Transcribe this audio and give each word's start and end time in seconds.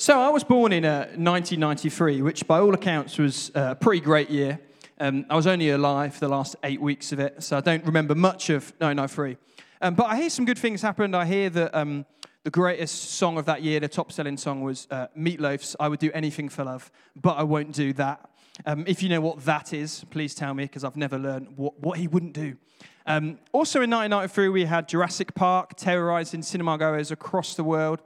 So 0.00 0.20
I 0.20 0.28
was 0.28 0.44
born 0.44 0.72
in 0.72 0.84
uh, 0.84 1.06
1993, 1.16 2.22
which 2.22 2.46
by 2.46 2.60
all 2.60 2.72
accounts 2.72 3.18
was 3.18 3.50
uh, 3.56 3.70
a 3.70 3.74
pretty 3.74 4.00
great 4.00 4.30
year. 4.30 4.60
Um, 5.00 5.26
I 5.28 5.34
was 5.34 5.48
only 5.48 5.70
alive 5.70 6.14
for 6.14 6.20
the 6.20 6.28
last 6.28 6.54
eight 6.62 6.80
weeks 6.80 7.10
of 7.10 7.18
it, 7.18 7.42
so 7.42 7.56
I 7.56 7.60
don't 7.60 7.84
remember 7.84 8.14
much 8.14 8.48
of 8.48 8.72
1993. 8.78 9.36
Um, 9.82 9.94
but 9.96 10.06
I 10.06 10.20
hear 10.20 10.30
some 10.30 10.44
good 10.44 10.56
things 10.56 10.82
happened. 10.82 11.16
I 11.16 11.24
hear 11.24 11.50
that 11.50 11.74
um, 11.74 12.06
the 12.44 12.50
greatest 12.50 13.14
song 13.14 13.38
of 13.38 13.46
that 13.46 13.62
year, 13.62 13.80
the 13.80 13.88
top 13.88 14.12
selling 14.12 14.36
song, 14.36 14.62
was 14.62 14.86
uh, 14.92 15.08
Meatloaf's 15.18 15.74
I 15.80 15.88
Would 15.88 15.98
Do 15.98 16.12
Anything 16.14 16.48
for 16.48 16.62
Love, 16.62 16.92
but 17.20 17.36
I 17.36 17.42
Won't 17.42 17.72
Do 17.72 17.92
That. 17.94 18.30
Um, 18.66 18.84
if 18.86 19.02
you 19.02 19.08
know 19.08 19.20
what 19.20 19.44
that 19.46 19.72
is, 19.72 20.04
please 20.10 20.32
tell 20.32 20.54
me, 20.54 20.62
because 20.62 20.84
I've 20.84 20.96
never 20.96 21.18
learned 21.18 21.56
what, 21.56 21.76
what 21.80 21.98
he 21.98 22.06
wouldn't 22.06 22.34
do. 22.34 22.56
Um, 23.04 23.40
also 23.50 23.80
in 23.80 23.90
1993, 23.90 24.48
we 24.48 24.64
had 24.64 24.88
Jurassic 24.88 25.34
Park 25.34 25.74
terrorizing 25.74 26.42
cinema 26.42 26.78
goers 26.78 27.10
across 27.10 27.56
the 27.56 27.64
world. 27.64 28.00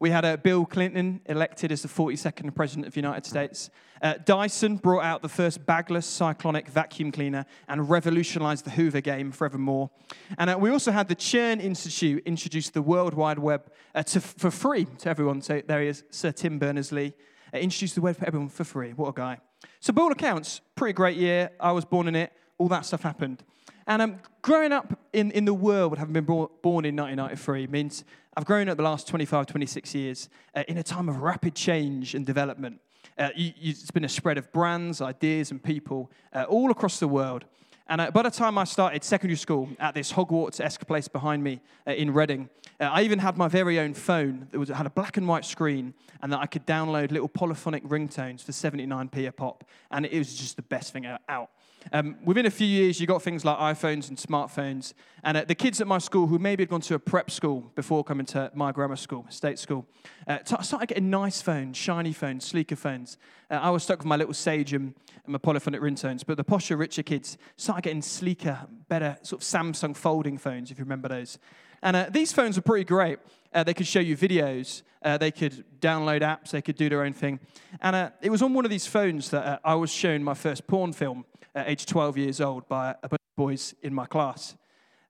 We 0.00 0.08
had 0.08 0.24
uh, 0.24 0.38
Bill 0.38 0.64
Clinton 0.64 1.20
elected 1.26 1.70
as 1.70 1.82
the 1.82 1.88
42nd 1.88 2.54
President 2.54 2.86
of 2.86 2.94
the 2.94 3.00
United 3.00 3.26
States. 3.26 3.68
Uh, 4.00 4.14
Dyson 4.24 4.76
brought 4.76 5.04
out 5.04 5.20
the 5.20 5.28
first 5.28 5.66
bagless 5.66 6.06
cyclonic 6.06 6.68
vacuum 6.68 7.12
cleaner 7.12 7.44
and 7.68 7.88
revolutionized 7.88 8.64
the 8.64 8.70
Hoover 8.70 9.02
game 9.02 9.30
forevermore. 9.30 9.90
And 10.38 10.48
uh, 10.48 10.56
we 10.58 10.70
also 10.70 10.90
had 10.90 11.08
the 11.08 11.16
CERN 11.16 11.60
Institute 11.60 12.22
introduce 12.24 12.70
the 12.70 12.80
World 12.80 13.12
Wide 13.12 13.38
Web 13.38 13.70
uh, 13.94 14.02
to, 14.04 14.22
for 14.22 14.50
free 14.50 14.86
to 14.86 15.10
everyone. 15.10 15.42
So 15.42 15.60
there 15.66 15.82
he 15.82 15.88
is, 15.88 16.02
Sir 16.08 16.32
Tim 16.32 16.58
Berners-Lee. 16.58 17.12
Uh, 17.52 17.58
introduced 17.58 17.94
the 17.94 18.00
web 18.00 18.16
for 18.16 18.26
everyone 18.26 18.48
for 18.48 18.64
free. 18.64 18.92
What 18.92 19.08
a 19.08 19.12
guy. 19.12 19.38
So 19.80 19.92
by 19.92 20.00
all 20.00 20.12
accounts, 20.12 20.62
pretty 20.76 20.94
great 20.94 21.18
year. 21.18 21.50
I 21.60 21.72
was 21.72 21.84
born 21.84 22.08
in 22.08 22.16
it. 22.16 22.32
All 22.56 22.68
that 22.68 22.86
stuff 22.86 23.02
happened. 23.02 23.42
And 23.86 24.00
um, 24.00 24.20
growing 24.40 24.72
up 24.72 24.98
in, 25.12 25.30
in 25.32 25.44
the 25.44 25.54
world, 25.54 25.98
having 25.98 26.12
been 26.12 26.24
born, 26.24 26.84
in 26.84 26.96
1993, 26.96 27.66
means 27.66 28.04
I've 28.36 28.44
grown 28.44 28.68
up 28.68 28.76
the 28.76 28.82
last 28.82 29.08
25, 29.08 29.46
26 29.46 29.94
years 29.94 30.28
uh, 30.54 30.62
in 30.68 30.78
a 30.78 30.82
time 30.82 31.08
of 31.08 31.22
rapid 31.22 31.54
change 31.54 32.14
and 32.14 32.24
development. 32.24 32.80
Uh, 33.18 33.30
you, 33.34 33.52
you, 33.58 33.70
it's 33.70 33.90
been 33.90 34.04
a 34.04 34.08
spread 34.08 34.38
of 34.38 34.52
brands, 34.52 35.00
ideas, 35.00 35.50
and 35.50 35.62
people 35.62 36.10
uh, 36.32 36.44
all 36.48 36.70
across 36.70 37.00
the 37.00 37.08
world. 37.08 37.44
And 37.88 38.00
uh, 38.00 38.10
by 38.12 38.22
the 38.22 38.30
time 38.30 38.56
I 38.56 38.64
started 38.64 39.02
secondary 39.02 39.36
school 39.36 39.68
at 39.80 39.94
this 39.94 40.12
Hogwarts 40.12 40.60
esque 40.60 40.86
place 40.86 41.08
behind 41.08 41.42
me 41.42 41.60
uh, 41.88 41.90
in 41.90 42.12
Reading, 42.12 42.48
uh, 42.78 42.84
I 42.84 43.02
even 43.02 43.18
had 43.18 43.36
my 43.36 43.48
very 43.48 43.80
own 43.80 43.94
phone 43.94 44.46
that 44.52 44.58
was, 44.58 44.68
had 44.68 44.86
a 44.86 44.90
black 44.90 45.16
and 45.16 45.26
white 45.26 45.44
screen 45.44 45.92
and 46.22 46.32
that 46.32 46.38
I 46.38 46.46
could 46.46 46.66
download 46.66 47.10
little 47.10 47.28
polyphonic 47.28 47.82
ringtones 47.84 48.44
for 48.44 48.52
79p 48.52 49.26
a 49.26 49.32
pop. 49.32 49.64
And 49.90 50.06
it 50.06 50.16
was 50.16 50.34
just 50.34 50.54
the 50.54 50.62
best 50.62 50.92
thing 50.92 51.04
out. 51.28 51.50
Um, 51.92 52.16
within 52.24 52.46
a 52.46 52.50
few 52.50 52.66
years, 52.66 53.00
you 53.00 53.06
got 53.06 53.22
things 53.22 53.44
like 53.44 53.58
iPhones 53.58 54.08
and 54.08 54.18
smartphones. 54.18 54.92
And 55.24 55.36
uh, 55.36 55.44
the 55.44 55.54
kids 55.54 55.80
at 55.80 55.86
my 55.86 55.98
school, 55.98 56.26
who 56.26 56.38
maybe 56.38 56.62
had 56.62 56.68
gone 56.68 56.80
to 56.82 56.94
a 56.94 56.98
prep 56.98 57.30
school 57.30 57.70
before 57.74 58.04
coming 58.04 58.26
to 58.26 58.50
my 58.54 58.72
grammar 58.72 58.96
school, 58.96 59.26
state 59.28 59.58
school, 59.58 59.86
uh, 60.26 60.38
started 60.44 60.88
getting 60.88 61.10
nice 61.10 61.42
phones, 61.42 61.76
shiny 61.76 62.12
phones, 62.12 62.44
sleeker 62.44 62.76
phones. 62.76 63.18
Uh, 63.50 63.54
I 63.54 63.70
was 63.70 63.82
stuck 63.82 63.98
with 63.98 64.06
my 64.06 64.16
little 64.16 64.34
Sage 64.34 64.72
and, 64.72 64.94
and 65.24 65.32
my 65.32 65.38
polyphonic 65.38 65.80
ringtones. 65.80 66.24
But 66.26 66.36
the 66.36 66.44
posher, 66.44 66.78
richer 66.78 67.02
kids 67.02 67.38
started 67.56 67.82
getting 67.82 68.02
sleeker, 68.02 68.60
better 68.88 69.16
sort 69.22 69.42
of 69.42 69.48
Samsung 69.48 69.96
folding 69.96 70.38
phones, 70.38 70.70
if 70.70 70.78
you 70.78 70.84
remember 70.84 71.08
those. 71.08 71.38
And 71.82 71.96
uh, 71.96 72.06
these 72.10 72.32
phones 72.32 72.56
were 72.56 72.62
pretty 72.62 72.84
great. 72.84 73.18
Uh, 73.52 73.64
they 73.64 73.74
could 73.74 73.86
show 73.86 74.00
you 74.00 74.16
videos, 74.16 74.82
uh, 75.02 75.18
they 75.18 75.32
could 75.32 75.64
download 75.80 76.20
apps, 76.20 76.50
they 76.50 76.62
could 76.62 76.76
do 76.76 76.88
their 76.88 77.02
own 77.02 77.12
thing. 77.12 77.40
And 77.80 78.12
it 78.22 78.30
was 78.30 78.42
on 78.42 78.54
one 78.54 78.64
of 78.64 78.70
these 78.70 78.86
phones 78.86 79.30
that 79.30 79.60
I 79.64 79.74
was 79.74 79.90
shown 79.90 80.22
my 80.22 80.34
first 80.34 80.68
porn 80.68 80.92
film 80.92 81.24
at 81.54 81.68
age 81.68 81.86
12 81.86 82.18
years 82.18 82.40
old 82.40 82.68
by 82.68 82.90
a 83.02 83.08
bunch 83.08 83.20
of 83.20 83.36
boys 83.36 83.74
in 83.82 83.94
my 83.94 84.06
class. 84.06 84.56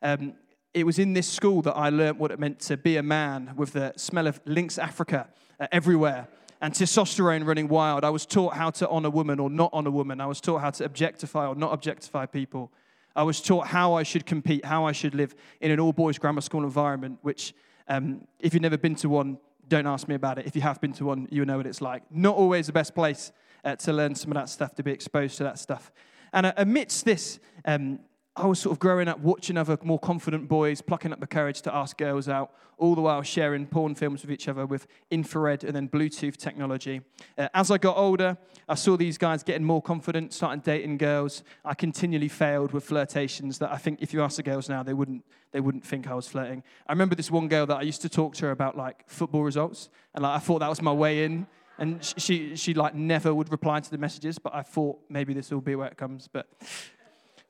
Um, 0.02 0.34
it 0.72 0.84
was 0.84 0.98
in 0.98 1.12
this 1.12 1.28
school 1.28 1.62
that 1.62 1.74
I 1.74 1.90
learned 1.90 2.18
what 2.18 2.30
it 2.30 2.38
meant 2.38 2.60
to 2.60 2.76
be 2.76 2.96
a 2.96 3.02
man 3.02 3.52
with 3.56 3.72
the 3.72 3.92
smell 3.96 4.26
of 4.26 4.40
Lynx 4.44 4.78
Africa 4.78 5.28
uh, 5.58 5.66
everywhere 5.72 6.28
and 6.60 6.72
testosterone 6.72 7.46
running 7.46 7.68
wild. 7.68 8.04
I 8.04 8.10
was 8.10 8.26
taught 8.26 8.54
how 8.54 8.70
to 8.70 8.88
honor 8.88 9.10
woman 9.10 9.40
or 9.40 9.50
not 9.50 9.70
honor 9.72 9.88
a 9.88 9.92
woman. 9.92 10.20
I 10.20 10.26
was 10.26 10.40
taught 10.40 10.60
how 10.60 10.70
to 10.70 10.84
objectify 10.84 11.46
or 11.46 11.54
not 11.54 11.72
objectify 11.72 12.26
people. 12.26 12.70
I 13.16 13.24
was 13.24 13.40
taught 13.40 13.66
how 13.66 13.94
I 13.94 14.02
should 14.02 14.26
compete, 14.26 14.64
how 14.64 14.84
I 14.84 14.92
should 14.92 15.14
live 15.14 15.34
in 15.60 15.70
an 15.70 15.80
all 15.80 15.92
boys 15.92 16.18
grammar 16.18 16.40
school 16.40 16.62
environment, 16.62 17.18
which, 17.22 17.54
um, 17.88 18.26
if 18.38 18.54
you've 18.54 18.62
never 18.62 18.78
been 18.78 18.94
to 18.96 19.08
one, 19.08 19.38
don't 19.68 19.86
ask 19.86 20.06
me 20.06 20.14
about 20.14 20.38
it. 20.38 20.46
If 20.46 20.54
you 20.54 20.62
have 20.62 20.80
been 20.80 20.92
to 20.94 21.04
one, 21.04 21.28
you 21.30 21.44
know 21.44 21.56
what 21.56 21.66
it's 21.66 21.80
like. 21.80 22.02
Not 22.10 22.36
always 22.36 22.66
the 22.66 22.72
best 22.72 22.94
place 22.94 23.32
uh, 23.64 23.76
to 23.76 23.92
learn 23.92 24.14
some 24.14 24.30
of 24.30 24.36
that 24.36 24.48
stuff, 24.48 24.74
to 24.76 24.82
be 24.82 24.92
exposed 24.92 25.38
to 25.38 25.44
that 25.44 25.58
stuff. 25.58 25.90
And 26.32 26.46
uh, 26.46 26.52
amidst 26.56 27.04
this, 27.04 27.38
um, 27.64 28.00
I 28.36 28.46
was 28.46 28.60
sort 28.60 28.72
of 28.72 28.78
growing 28.78 29.08
up 29.08 29.18
watching 29.18 29.56
other 29.56 29.76
more 29.82 29.98
confident 29.98 30.48
boys 30.48 30.80
plucking 30.80 31.12
up 31.12 31.20
the 31.20 31.26
courage 31.26 31.62
to 31.62 31.74
ask 31.74 31.96
girls 31.98 32.28
out, 32.28 32.52
all 32.78 32.94
the 32.94 33.00
while 33.02 33.22
sharing 33.22 33.66
porn 33.66 33.94
films 33.94 34.22
with 34.22 34.30
each 34.30 34.48
other 34.48 34.64
with 34.64 34.86
infrared 35.10 35.64
and 35.64 35.74
then 35.74 35.88
Bluetooth 35.88 36.36
technology. 36.36 37.02
Uh, 37.36 37.48
as 37.52 37.70
I 37.70 37.76
got 37.76 37.96
older, 37.96 38.38
I 38.68 38.76
saw 38.76 38.96
these 38.96 39.18
guys 39.18 39.42
getting 39.42 39.64
more 39.64 39.82
confident, 39.82 40.32
starting 40.32 40.60
dating 40.60 40.98
girls. 40.98 41.42
I 41.64 41.74
continually 41.74 42.28
failed 42.28 42.72
with 42.72 42.84
flirtations 42.84 43.58
that 43.58 43.72
I 43.72 43.76
think 43.76 44.00
if 44.00 44.14
you 44.14 44.22
ask 44.22 44.36
the 44.36 44.42
girls 44.42 44.68
now, 44.68 44.82
they 44.82 44.94
wouldn't, 44.94 45.24
they 45.52 45.60
wouldn't 45.60 45.84
think 45.84 46.06
I 46.06 46.14
was 46.14 46.28
flirting. 46.28 46.62
I 46.86 46.92
remember 46.92 47.16
this 47.16 47.30
one 47.30 47.48
girl 47.48 47.66
that 47.66 47.76
I 47.76 47.82
used 47.82 48.00
to 48.02 48.08
talk 48.08 48.34
to 48.36 48.46
her 48.46 48.52
about 48.52 48.76
like 48.76 49.02
football 49.08 49.42
results, 49.42 49.90
and 50.14 50.22
like, 50.22 50.36
I 50.36 50.38
thought 50.38 50.60
that 50.60 50.70
was 50.70 50.80
my 50.80 50.92
way 50.92 51.24
in. 51.24 51.46
And 51.80 52.04
she, 52.04 52.54
she 52.56 52.74
like 52.74 52.94
never 52.94 53.34
would 53.34 53.50
reply 53.50 53.80
to 53.80 53.90
the 53.90 53.98
messages, 53.98 54.38
but 54.38 54.54
I 54.54 54.62
thought 54.62 55.00
maybe 55.08 55.32
this 55.32 55.50
will 55.50 55.62
be 55.62 55.74
where 55.74 55.88
it 55.88 55.96
comes. 55.96 56.28
But 56.30 56.46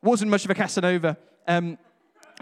wasn't 0.03 0.31
much 0.31 0.45
of 0.45 0.51
a 0.51 0.55
Casanova. 0.55 1.17
Um, 1.47 1.79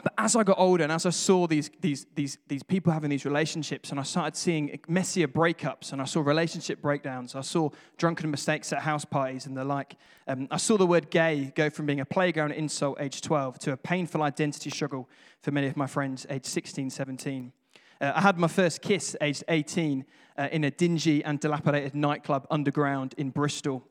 but 0.03 0.13
as 0.17 0.37
I 0.37 0.45
got 0.45 0.59
older 0.59 0.85
and 0.85 0.93
as 0.93 1.07
I 1.07 1.11
saw 1.11 1.47
these, 1.47 1.71
these, 1.81 2.07
these, 2.15 2.39
these 2.47 2.63
people 2.63 2.93
having 2.93 3.11
these 3.11 3.25
relationships, 3.25 3.91
and 3.91 3.99
I 3.99 4.03
started 4.05 4.37
seeing 4.37 4.79
messier 4.87 5.27
breakups, 5.27 5.93
and 5.93 6.01
I 6.01 6.05
saw 6.05 6.21
relationship 6.21 6.81
breakdowns, 6.81 7.35
I 7.35 7.41
saw 7.41 7.71
drunken 7.97 8.31
mistakes 8.31 8.73
at 8.73 8.81
house 8.81 9.05
parties 9.05 9.47
and 9.47 9.57
the 9.57 9.65
like. 9.65 9.97
Um, 10.29 10.47
I 10.51 10.59
saw 10.59 10.77
the 10.77 10.87
word 10.87 11.11
gay 11.11 11.53
go 11.55 11.71
from 11.71 11.87
being 11.87 12.01
a 12.01 12.05
playground 12.05 12.53
insult 12.53 13.01
age 13.01 13.21
12 13.23 13.59
to 13.61 13.73
a 13.73 13.77
painful 13.77 14.23
identity 14.23 14.71
struggle 14.71 15.09
for 15.41 15.51
many 15.51 15.67
of 15.67 15.77
my 15.77 15.87
friends 15.87 16.27
age 16.31 16.45
16, 16.45 16.91
17. 16.91 17.53
Uh, 18.01 18.13
I 18.15 18.21
had 18.21 18.39
my 18.39 18.49
first 18.49 18.81
kiss 18.81 19.17
aged 19.21 19.45
18 19.49 20.05
uh, 20.37 20.49
in 20.53 20.65
a 20.65 20.71
dingy 20.71 21.25
and 21.25 21.41
dilapidated 21.41 21.95
nightclub 21.95 22.47
underground 22.51 23.15
in 23.19 23.31
Bristol. 23.31 23.83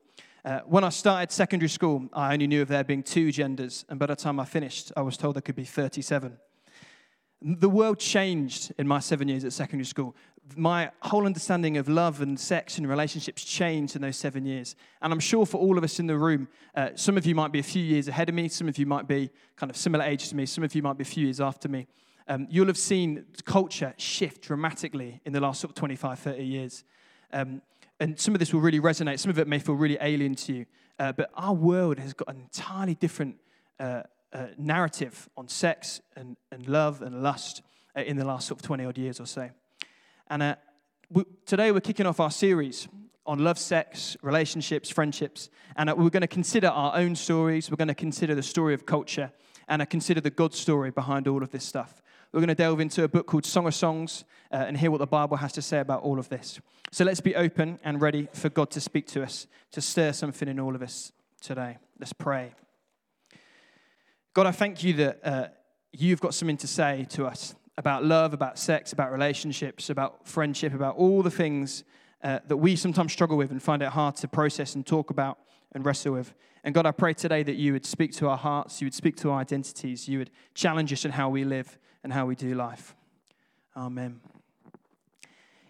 Uh, 0.44 0.60
when 0.60 0.82
I 0.82 0.88
started 0.88 1.30
secondary 1.30 1.68
school, 1.68 2.08
I 2.14 2.32
only 2.32 2.46
knew 2.46 2.62
of 2.62 2.68
there 2.68 2.84
being 2.84 3.02
two 3.02 3.30
genders, 3.30 3.84
and 3.88 3.98
by 3.98 4.06
the 4.06 4.16
time 4.16 4.40
I 4.40 4.46
finished, 4.46 4.92
I 4.96 5.02
was 5.02 5.18
told 5.18 5.36
there 5.36 5.42
could 5.42 5.56
be 5.56 5.64
37. 5.64 6.38
The 7.42 7.68
world 7.68 7.98
changed 7.98 8.72
in 8.78 8.88
my 8.88 8.98
seven 8.98 9.28
years 9.28 9.44
at 9.44 9.52
secondary 9.52 9.84
school. 9.84 10.16
My 10.56 10.90
whole 11.02 11.26
understanding 11.26 11.76
of 11.76 11.86
love 11.86 12.22
and 12.22 12.40
sex 12.40 12.78
and 12.78 12.88
relationships 12.88 13.44
changed 13.44 13.94
in 13.94 14.02
those 14.02 14.16
seven 14.16 14.46
years. 14.46 14.74
And 15.02 15.12
I'm 15.12 15.20
sure 15.20 15.44
for 15.44 15.58
all 15.58 15.76
of 15.76 15.84
us 15.84 16.00
in 16.00 16.06
the 16.06 16.16
room, 16.16 16.48
uh, 16.74 16.90
some 16.94 17.18
of 17.18 17.26
you 17.26 17.34
might 17.34 17.52
be 17.52 17.58
a 17.58 17.64
few 17.64 17.82
years 17.82 18.08
ahead 18.08 18.30
of 18.30 18.34
me, 18.34 18.48
some 18.48 18.68
of 18.68 18.78
you 18.78 18.86
might 18.86 19.06
be 19.06 19.30
kind 19.56 19.68
of 19.68 19.76
similar 19.76 20.04
age 20.04 20.30
to 20.30 20.36
me, 20.36 20.46
some 20.46 20.64
of 20.64 20.74
you 20.74 20.82
might 20.82 20.96
be 20.96 21.02
a 21.02 21.04
few 21.04 21.24
years 21.24 21.40
after 21.40 21.68
me 21.68 21.86
um, 22.28 22.46
you'll 22.50 22.66
have 22.66 22.78
seen 22.78 23.24
culture 23.44 23.94
shift 23.96 24.42
dramatically 24.42 25.20
in 25.24 25.32
the 25.32 25.40
last 25.40 25.60
sort 25.60 25.70
of 25.70 25.74
25, 25.74 26.18
30 26.18 26.44
years. 26.44 26.84
Um, 27.32 27.62
and 28.00 28.18
some 28.20 28.34
of 28.34 28.38
this 28.38 28.52
will 28.52 28.60
really 28.60 28.80
resonate. 28.80 29.18
Some 29.18 29.30
of 29.30 29.38
it 29.38 29.48
may 29.48 29.58
feel 29.58 29.74
really 29.74 29.98
alien 30.00 30.34
to 30.36 30.52
you. 30.52 30.66
Uh, 30.98 31.12
but 31.12 31.30
our 31.34 31.54
world 31.54 31.98
has 31.98 32.12
got 32.12 32.28
an 32.28 32.40
entirely 32.40 32.94
different 32.94 33.36
uh, 33.80 34.02
uh, 34.32 34.46
narrative 34.58 35.28
on 35.36 35.48
sex 35.48 36.00
and, 36.16 36.36
and 36.52 36.68
love 36.68 37.02
and 37.02 37.22
lust 37.22 37.62
uh, 37.96 38.02
in 38.02 38.16
the 38.16 38.24
last 38.24 38.46
sort 38.46 38.60
of 38.60 38.66
20 38.66 38.84
odd 38.84 38.98
years 38.98 39.20
or 39.20 39.26
so. 39.26 39.48
And 40.28 40.42
uh, 40.42 40.56
we, 41.10 41.24
today 41.46 41.72
we're 41.72 41.80
kicking 41.80 42.06
off 42.06 42.20
our 42.20 42.30
series 42.30 42.88
on 43.24 43.38
love, 43.38 43.58
sex, 43.58 44.16
relationships, 44.22 44.90
friendships. 44.90 45.48
And 45.76 45.88
uh, 45.88 45.94
we're 45.96 46.10
going 46.10 46.20
to 46.20 46.26
consider 46.26 46.68
our 46.68 46.94
own 46.94 47.16
stories. 47.16 47.70
We're 47.70 47.76
going 47.76 47.88
to 47.88 47.94
consider 47.94 48.34
the 48.34 48.42
story 48.42 48.74
of 48.74 48.84
culture 48.84 49.32
and 49.68 49.88
consider 49.88 50.20
the 50.20 50.30
God 50.30 50.54
story 50.54 50.90
behind 50.90 51.28
all 51.28 51.42
of 51.42 51.50
this 51.50 51.64
stuff. 51.64 52.02
We're 52.32 52.40
going 52.40 52.48
to 52.48 52.54
delve 52.54 52.80
into 52.80 53.04
a 53.04 53.08
book 53.08 53.26
called 53.26 53.46
Song 53.46 53.66
of 53.66 53.74
Songs 53.74 54.24
uh, 54.52 54.56
and 54.56 54.76
hear 54.76 54.90
what 54.90 54.98
the 54.98 55.06
Bible 55.06 55.38
has 55.38 55.52
to 55.52 55.62
say 55.62 55.80
about 55.80 56.02
all 56.02 56.18
of 56.18 56.28
this. 56.28 56.60
So 56.92 57.04
let's 57.04 57.20
be 57.20 57.34
open 57.34 57.80
and 57.82 58.02
ready 58.02 58.28
for 58.34 58.50
God 58.50 58.70
to 58.72 58.82
speak 58.82 59.06
to 59.08 59.22
us, 59.22 59.46
to 59.72 59.80
stir 59.80 60.12
something 60.12 60.46
in 60.46 60.60
all 60.60 60.74
of 60.74 60.82
us 60.82 61.10
today. 61.40 61.78
Let's 61.98 62.12
pray. 62.12 62.52
God, 64.34 64.46
I 64.46 64.50
thank 64.50 64.84
you 64.84 64.92
that 64.94 65.20
uh, 65.24 65.48
you've 65.92 66.20
got 66.20 66.34
something 66.34 66.58
to 66.58 66.66
say 66.66 67.06
to 67.10 67.26
us 67.26 67.54
about 67.78 68.04
love, 68.04 68.34
about 68.34 68.58
sex, 68.58 68.92
about 68.92 69.10
relationships, 69.10 69.88
about 69.88 70.28
friendship, 70.28 70.74
about 70.74 70.96
all 70.96 71.22
the 71.22 71.30
things 71.30 71.82
uh, 72.22 72.40
that 72.46 72.58
we 72.58 72.76
sometimes 72.76 73.10
struggle 73.10 73.38
with 73.38 73.50
and 73.50 73.62
find 73.62 73.80
it 73.80 73.88
hard 73.88 74.16
to 74.16 74.28
process 74.28 74.74
and 74.74 74.86
talk 74.86 75.08
about 75.08 75.38
and 75.72 75.86
wrestle 75.86 76.12
with. 76.12 76.34
And 76.62 76.74
God, 76.74 76.84
I 76.84 76.90
pray 76.90 77.14
today 77.14 77.42
that 77.42 77.56
you 77.56 77.72
would 77.72 77.86
speak 77.86 78.12
to 78.16 78.28
our 78.28 78.36
hearts, 78.36 78.82
you 78.82 78.86
would 78.86 78.94
speak 78.94 79.16
to 79.16 79.30
our 79.30 79.40
identities, 79.40 80.08
you 80.08 80.18
would 80.18 80.30
challenge 80.54 80.92
us 80.92 81.06
in 81.06 81.12
how 81.12 81.30
we 81.30 81.44
live 81.44 81.78
and 82.02 82.12
how 82.12 82.26
we 82.26 82.34
do 82.34 82.54
life. 82.54 82.94
Amen. 83.76 84.20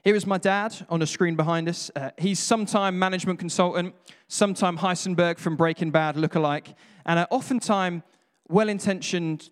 Here 0.05 0.15
is 0.15 0.27
my 0.27 0.39
dad 0.39 0.75
on 0.89 1.01
the 1.01 1.07
screen 1.07 1.37
behind 1.37 1.69
us. 1.69 1.91
Uh, 1.95 2.11
he's 2.17 2.39
sometime 2.39 2.99
management 2.99 3.39
consultant, 3.39 3.95
sometime 4.29 4.79
Heisenberg 4.79 5.39
from 5.39 5.57
Breaking 5.57 5.91
Bad 5.91 6.17
lookalike, 6.17 6.75
and 7.05 7.19
uh, 7.19 7.27
oftentimes 7.31 8.03
well 8.49 8.69
intentioned, 8.69 9.51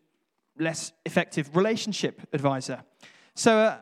less 0.59 0.93
effective 1.05 1.55
relationship 1.55 2.23
advisor. 2.33 2.83
So, 3.35 3.59
uh, 3.59 3.79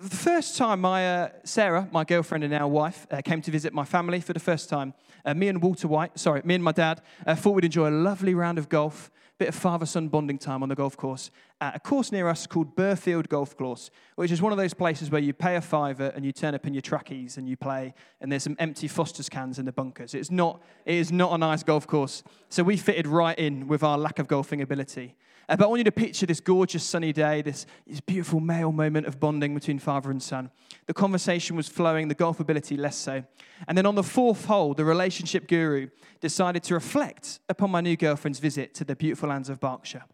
the 0.00 0.16
first 0.16 0.56
time 0.56 0.80
my 0.80 1.22
uh, 1.22 1.28
Sarah, 1.44 1.88
my 1.92 2.04
girlfriend 2.04 2.44
and 2.44 2.52
now 2.52 2.68
wife, 2.68 3.06
uh, 3.10 3.22
came 3.22 3.40
to 3.42 3.50
visit 3.50 3.72
my 3.72 3.84
family 3.84 4.20
for 4.20 4.32
the 4.32 4.40
first 4.40 4.68
time, 4.68 4.92
uh, 5.24 5.34
me 5.34 5.48
and 5.48 5.62
Walter 5.62 5.88
White, 5.88 6.18
sorry, 6.18 6.42
me 6.44 6.54
and 6.56 6.64
my 6.64 6.72
dad, 6.72 7.00
uh, 7.26 7.34
thought 7.34 7.52
we'd 7.52 7.64
enjoy 7.64 7.88
a 7.88 7.90
lovely 7.90 8.34
round 8.34 8.58
of 8.58 8.68
golf, 8.68 9.10
a 9.30 9.38
bit 9.38 9.48
of 9.48 9.54
father-son 9.54 10.08
bonding 10.08 10.38
time 10.38 10.62
on 10.62 10.68
the 10.68 10.74
golf 10.74 10.96
course 10.96 11.30
at 11.60 11.76
a 11.76 11.80
course 11.80 12.12
near 12.12 12.28
us 12.28 12.46
called 12.46 12.76
Burfield 12.76 13.28
Golf 13.28 13.56
Course, 13.56 13.90
which 14.16 14.30
is 14.30 14.42
one 14.42 14.52
of 14.52 14.58
those 14.58 14.74
places 14.74 15.10
where 15.10 15.20
you 15.20 15.32
pay 15.32 15.56
a 15.56 15.60
fiver 15.60 16.12
and 16.14 16.24
you 16.24 16.32
turn 16.32 16.54
up 16.54 16.66
in 16.66 16.74
your 16.74 16.82
trackies 16.82 17.38
and 17.38 17.48
you 17.48 17.56
play, 17.56 17.94
and 18.20 18.30
there's 18.30 18.42
some 18.42 18.56
empty 18.58 18.88
Foster's 18.88 19.28
cans 19.28 19.58
in 19.58 19.64
the 19.64 19.72
bunkers. 19.72 20.14
It's 20.14 20.30
not, 20.30 20.62
it 20.84 20.94
is 20.94 21.10
not 21.10 21.32
a 21.32 21.38
nice 21.38 21.62
golf 21.62 21.86
course. 21.86 22.22
So 22.50 22.62
we 22.62 22.76
fitted 22.76 23.06
right 23.06 23.38
in 23.38 23.68
with 23.68 23.82
our 23.82 23.96
lack 23.96 24.18
of 24.18 24.28
golfing 24.28 24.60
ability. 24.60 25.16
Uh, 25.48 25.56
but 25.56 25.64
I 25.64 25.68
want 25.68 25.78
you 25.78 25.84
to 25.84 25.92
picture 25.92 26.26
this 26.26 26.40
gorgeous 26.40 26.82
sunny 26.82 27.12
day, 27.12 27.40
this, 27.40 27.66
this 27.86 28.00
beautiful 28.00 28.40
male 28.40 28.72
moment 28.72 29.06
of 29.06 29.20
bonding 29.20 29.54
between 29.54 29.78
father 29.78 30.10
and 30.10 30.22
son. 30.22 30.50
The 30.86 30.94
conversation 30.94 31.56
was 31.56 31.68
flowing, 31.68 32.08
the 32.08 32.14
golf 32.14 32.40
ability 32.40 32.76
less 32.76 32.96
so. 32.96 33.22
And 33.68 33.78
then 33.78 33.86
on 33.86 33.94
the 33.94 34.02
fourth 34.02 34.46
hole, 34.46 34.74
the 34.74 34.84
relationship 34.84 35.46
guru 35.46 35.88
decided 36.20 36.64
to 36.64 36.74
reflect 36.74 37.38
upon 37.48 37.70
my 37.70 37.80
new 37.80 37.96
girlfriend's 37.96 38.40
visit 38.40 38.74
to 38.74 38.84
the 38.84 38.96
beautiful 38.96 39.28
lands 39.28 39.48
of 39.48 39.60
Berkshire. 39.60 40.04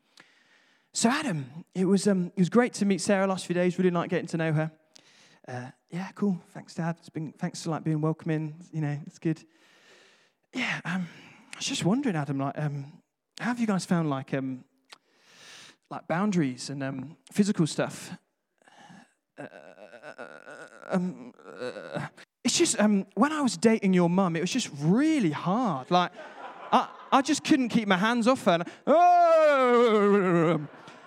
So, 0.95 1.09
Adam, 1.09 1.65
it 1.75 1.87
was, 1.87 2.07
um, 2.07 2.27
it 2.37 2.41
was 2.41 2.51
great 2.51 2.75
to 2.75 2.85
meet 2.85 3.01
Sarah 3.01 3.27
last 3.27 3.47
few 3.47 3.55
days. 3.55 3.79
Really 3.79 3.91
like 3.91 4.11
getting 4.11 4.27
to 4.29 4.37
know 4.37 4.53
her. 4.53 4.71
Uh, 5.49 5.67
yeah, 5.91 6.09
cool. 6.15 6.39
Thanks, 6.53 6.75
Dad. 6.75 6.97
It's 6.99 7.09
been, 7.09 7.33
thanks 7.33 7.63
for 7.63 7.71
like 7.71 7.83
being 7.83 8.01
welcoming. 8.01 8.55
You 8.73 8.83
know, 8.83 8.99
it's 9.07 9.19
good. 9.19 9.43
Yeah, 10.55 10.81
um, 10.85 11.09
I 11.55 11.57
was 11.57 11.67
just 11.67 11.85
wondering, 11.85 12.15
Adam, 12.15 12.39
like, 12.39 12.59
um, 12.59 12.93
how 13.41 13.47
have 13.47 13.59
you 13.59 13.67
guys 13.67 13.87
found 13.87 14.11
like 14.11 14.35
um, 14.35 14.65
like 15.93 16.09
boundaries 16.09 16.71
and 16.71 16.83
um, 16.83 17.17
physical 17.31 17.67
stuff. 17.67 18.13
Uh, 19.39 19.47
um, 20.91 21.33
uh, 21.61 22.07
it's 22.43 22.57
just 22.57 22.81
um, 22.81 23.07
when 23.15 23.31
I 23.31 23.43
was 23.43 23.57
dating 23.59 23.93
your 23.93 24.09
mum, 24.09 24.35
it 24.35 24.41
was 24.41 24.51
just 24.51 24.71
really 24.81 25.31
hard. 25.31 25.91
Like, 25.91 26.13
I, 26.73 26.89
I 27.13 27.23
just 27.23 27.45
couldn't 27.45 27.69
keep 27.69 27.87
my 27.87 27.99
hands 27.99 28.27
off 28.27 28.45
her. 28.45 28.53
And, 28.53 28.65
oh, 28.87 30.61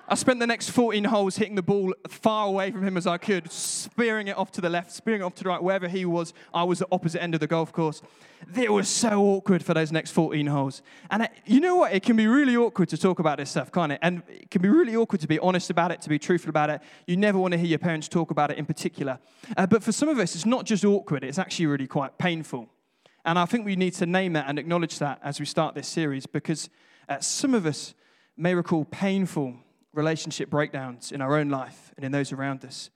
I 0.07 0.13
spent 0.13 0.39
the 0.39 0.45
next 0.45 0.69
14 0.69 1.03
holes 1.05 1.35
hitting 1.35 1.55
the 1.55 1.63
ball 1.63 1.91
far 2.07 2.47
away 2.47 2.69
from 2.69 2.83
him 2.83 2.95
as 2.95 3.07
I 3.07 3.17
could, 3.17 3.51
spearing 3.51 4.27
it 4.27 4.37
off 4.37 4.51
to 4.51 4.61
the 4.61 4.69
left, 4.69 4.91
spearing 4.91 5.21
it 5.21 5.23
off 5.23 5.33
to 5.35 5.43
the 5.43 5.49
right, 5.49 5.61
wherever 5.61 5.87
he 5.87 6.05
was. 6.05 6.31
I 6.53 6.63
was 6.63 6.77
the 6.77 6.87
opposite 6.91 7.23
end 7.23 7.33
of 7.33 7.39
the 7.39 7.47
golf 7.47 7.73
course. 7.73 8.03
It 8.55 8.71
was 8.71 8.87
so 8.87 9.19
awkward 9.23 9.65
for 9.65 9.73
those 9.73 9.91
next 9.91 10.11
14 10.11 10.45
holes. 10.45 10.83
And 11.09 11.27
you 11.47 11.59
know 11.59 11.75
what? 11.77 11.91
It 11.91 12.03
can 12.03 12.15
be 12.15 12.27
really 12.27 12.55
awkward 12.55 12.89
to 12.89 12.97
talk 12.99 13.17
about 13.17 13.39
this 13.39 13.49
stuff, 13.49 13.71
can't 13.71 13.93
it? 13.93 13.99
And 14.03 14.21
it 14.29 14.51
can 14.51 14.61
be 14.61 14.69
really 14.69 14.95
awkward 14.95 15.21
to 15.21 15.27
be 15.27 15.39
honest 15.39 15.71
about 15.71 15.91
it, 15.91 16.01
to 16.01 16.09
be 16.09 16.19
truthful 16.19 16.49
about 16.49 16.69
it. 16.69 16.81
You 17.07 17.17
never 17.17 17.39
want 17.39 17.53
to 17.53 17.57
hear 17.57 17.67
your 17.67 17.79
parents 17.79 18.07
talk 18.07 18.29
about 18.29 18.51
it 18.51 18.59
in 18.59 18.67
particular. 18.67 19.17
Uh, 19.57 19.65
but 19.65 19.81
for 19.81 19.91
some 19.91 20.07
of 20.09 20.19
us, 20.19 20.35
it's 20.35 20.45
not 20.45 20.65
just 20.65 20.85
awkward, 20.85 21.23
it's 21.23 21.39
actually 21.39 21.65
really 21.65 21.87
quite 21.87 22.19
painful. 22.19 22.69
And 23.25 23.39
I 23.39 23.45
think 23.45 23.65
we 23.65 23.75
need 23.75 23.95
to 23.95 24.05
name 24.05 24.33
that 24.33 24.45
and 24.47 24.59
acknowledge 24.59 24.99
that 24.99 25.19
as 25.23 25.39
we 25.39 25.47
start 25.47 25.73
this 25.73 25.87
series 25.87 26.27
because 26.27 26.69
uh, 27.09 27.19
some 27.19 27.55
of 27.55 27.65
us 27.65 27.95
may 28.37 28.53
recall 28.53 28.85
painful 28.85 29.55
relationship 29.95 30.49
breakdowns 30.49 31.11
in 31.11 31.21
our 31.21 31.35
own 31.35 31.49
life 31.49 31.93
and 31.95 32.05
in 32.05 32.11
those 32.11 32.31
around 32.31 32.63
us. 32.65 32.89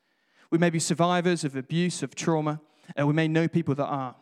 We 0.51 0.57
may 0.57 0.69
be 0.69 0.79
survivors 0.79 1.43
of 1.43 1.55
abuse, 1.55 2.03
of 2.03 2.15
trauma, 2.15 2.61
and 2.95 3.07
we 3.07 3.13
may 3.13 3.27
know 3.27 3.47
people 3.47 3.75
that 3.75 3.85
are. 3.85 4.15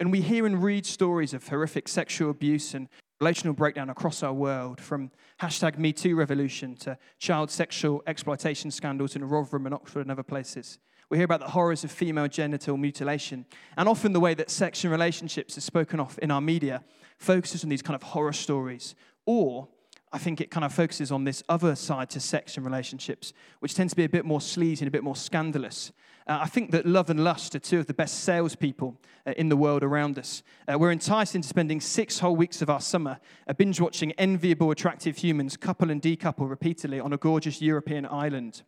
And 0.00 0.10
we 0.10 0.20
hear 0.20 0.46
and 0.46 0.62
read 0.62 0.86
stories 0.86 1.34
of 1.34 1.46
horrific 1.46 1.88
sexual 1.88 2.30
abuse 2.30 2.74
and 2.74 2.88
relational 3.20 3.54
breakdown 3.54 3.88
across 3.88 4.22
our 4.22 4.32
world, 4.32 4.80
from 4.80 5.10
hashtag 5.40 5.78
MeToo 5.78 6.16
revolution 6.16 6.74
to 6.76 6.98
child 7.18 7.50
sexual 7.50 8.02
exploitation 8.06 8.70
scandals 8.70 9.14
in 9.14 9.22
Rotherham 9.24 9.66
and 9.66 9.74
Oxford 9.74 10.00
and 10.00 10.10
other 10.10 10.24
places. 10.24 10.78
We 11.08 11.18
hear 11.18 11.26
about 11.26 11.40
the 11.40 11.50
horrors 11.50 11.84
of 11.84 11.92
female 11.92 12.26
genital 12.26 12.76
mutilation. 12.76 13.44
And 13.76 13.88
often 13.88 14.12
the 14.12 14.18
way 14.18 14.34
that 14.34 14.50
sex 14.50 14.82
and 14.82 14.90
relationships 14.90 15.56
is 15.58 15.62
spoken 15.64 16.00
of 16.00 16.18
in 16.22 16.30
our 16.30 16.40
media 16.40 16.82
focuses 17.18 17.62
on 17.62 17.70
these 17.70 17.82
kind 17.82 17.94
of 17.94 18.02
horror 18.02 18.32
stories 18.32 18.94
or 19.26 19.68
I 20.12 20.18
think 20.18 20.40
it 20.40 20.50
kind 20.50 20.64
of 20.64 20.74
focuses 20.74 21.10
on 21.10 21.24
this 21.24 21.42
other 21.48 21.74
side 21.74 22.10
to 22.10 22.20
sex 22.20 22.56
and 22.56 22.66
relationships, 22.66 23.32
which 23.60 23.74
tends 23.74 23.92
to 23.92 23.96
be 23.96 24.04
a 24.04 24.08
bit 24.08 24.26
more 24.26 24.40
sleazy 24.40 24.84
and 24.84 24.88
a 24.88 24.90
bit 24.90 25.02
more 25.02 25.16
scandalous. 25.16 25.90
Uh, 26.26 26.40
I 26.42 26.46
think 26.46 26.70
that 26.72 26.84
love 26.86 27.08
and 27.08 27.24
lust 27.24 27.54
are 27.54 27.58
two 27.58 27.78
of 27.78 27.86
the 27.86 27.94
best 27.94 28.22
salespeople 28.24 29.00
uh, 29.26 29.32
in 29.36 29.48
the 29.48 29.56
world 29.56 29.82
around 29.82 30.18
us. 30.18 30.42
Uh, 30.70 30.78
we're 30.78 30.92
enticed 30.92 31.34
into 31.34 31.48
spending 31.48 31.80
six 31.80 32.18
whole 32.18 32.36
weeks 32.36 32.60
of 32.60 32.68
our 32.68 32.80
summer 32.80 33.18
uh, 33.48 33.54
binge 33.54 33.80
watching 33.80 34.12
enviable, 34.12 34.70
attractive 34.70 35.16
humans 35.16 35.56
couple 35.56 35.90
and 35.90 36.02
decouple 36.02 36.48
repeatedly 36.48 37.00
on 37.00 37.12
a 37.12 37.16
gorgeous 37.16 37.62
European 37.62 38.06
island. 38.06 38.62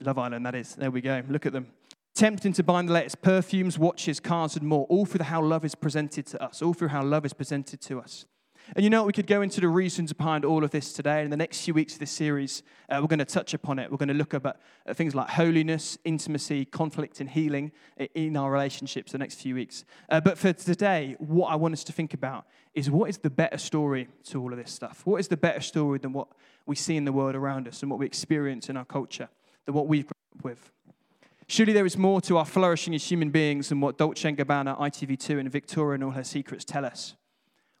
Love 0.00 0.18
Island, 0.18 0.44
that 0.44 0.54
is. 0.54 0.74
There 0.74 0.90
we 0.90 1.00
go. 1.00 1.22
Look 1.28 1.46
at 1.46 1.54
them. 1.54 1.68
Tempting 2.14 2.52
to 2.54 2.62
buy 2.62 2.82
the 2.82 2.92
latest 2.92 3.22
perfumes, 3.22 3.78
watches, 3.78 4.20
cars, 4.20 4.56
and 4.56 4.66
more, 4.66 4.86
all 4.86 5.06
through 5.06 5.24
how 5.24 5.42
love 5.42 5.64
is 5.64 5.74
presented 5.74 6.26
to 6.26 6.42
us, 6.42 6.62
all 6.62 6.74
through 6.74 6.88
how 6.88 7.02
love 7.02 7.24
is 7.24 7.32
presented 7.32 7.80
to 7.82 8.00
us. 8.00 8.26
And 8.74 8.82
you 8.82 8.90
know? 8.90 9.04
We 9.04 9.12
could 9.12 9.26
go 9.26 9.42
into 9.42 9.60
the 9.60 9.68
reasons 9.68 10.12
behind 10.12 10.44
all 10.44 10.64
of 10.64 10.70
this 10.70 10.92
today. 10.92 11.22
In 11.22 11.30
the 11.30 11.36
next 11.36 11.64
few 11.64 11.74
weeks 11.74 11.94
of 11.94 12.00
this 12.00 12.10
series, 12.10 12.62
uh, 12.88 12.98
we're 13.00 13.06
going 13.06 13.20
to 13.20 13.24
touch 13.24 13.54
upon 13.54 13.78
it. 13.78 13.90
We're 13.90 13.98
going 13.98 14.08
to 14.08 14.14
look 14.14 14.34
at, 14.34 14.44
uh, 14.44 14.54
things 14.94 15.14
like 15.14 15.28
holiness, 15.30 15.98
intimacy, 16.04 16.64
conflict, 16.64 17.20
and 17.20 17.30
healing 17.30 17.70
in 18.14 18.36
our 18.36 18.50
relationships 18.50 19.12
the 19.12 19.18
next 19.18 19.36
few 19.36 19.54
weeks. 19.54 19.84
Uh, 20.08 20.20
but 20.20 20.36
for 20.36 20.52
today, 20.52 21.14
what 21.18 21.48
I 21.48 21.56
want 21.56 21.74
us 21.74 21.84
to 21.84 21.92
think 21.92 22.14
about 22.14 22.46
is 22.74 22.90
what 22.90 23.08
is 23.08 23.18
the 23.18 23.30
better 23.30 23.58
story 23.58 24.08
to 24.24 24.40
all 24.42 24.52
of 24.52 24.58
this 24.58 24.72
stuff? 24.72 25.02
What 25.04 25.20
is 25.20 25.28
the 25.28 25.36
better 25.36 25.60
story 25.60 25.98
than 25.98 26.12
what 26.12 26.28
we 26.66 26.74
see 26.74 26.96
in 26.96 27.04
the 27.04 27.12
world 27.12 27.36
around 27.36 27.68
us 27.68 27.82
and 27.82 27.90
what 27.90 28.00
we 28.00 28.06
experience 28.06 28.68
in 28.68 28.76
our 28.76 28.84
culture, 28.84 29.28
than 29.64 29.74
what 29.74 29.86
we've 29.86 30.06
grown 30.06 30.38
up 30.38 30.44
with? 30.44 30.70
Surely 31.48 31.72
there 31.72 31.86
is 31.86 31.96
more 31.96 32.20
to 32.22 32.38
our 32.38 32.44
flourishing 32.44 32.94
as 32.94 33.08
human 33.08 33.30
beings 33.30 33.68
than 33.68 33.80
what 33.80 33.98
Dolce 33.98 34.32
& 34.32 34.36
Gabbana, 34.36 34.76
ITV2, 34.80 35.38
and 35.38 35.50
Victoria 35.50 35.94
and 35.94 36.04
all 36.04 36.10
her 36.10 36.24
secrets 36.24 36.64
tell 36.64 36.84
us. 36.84 37.14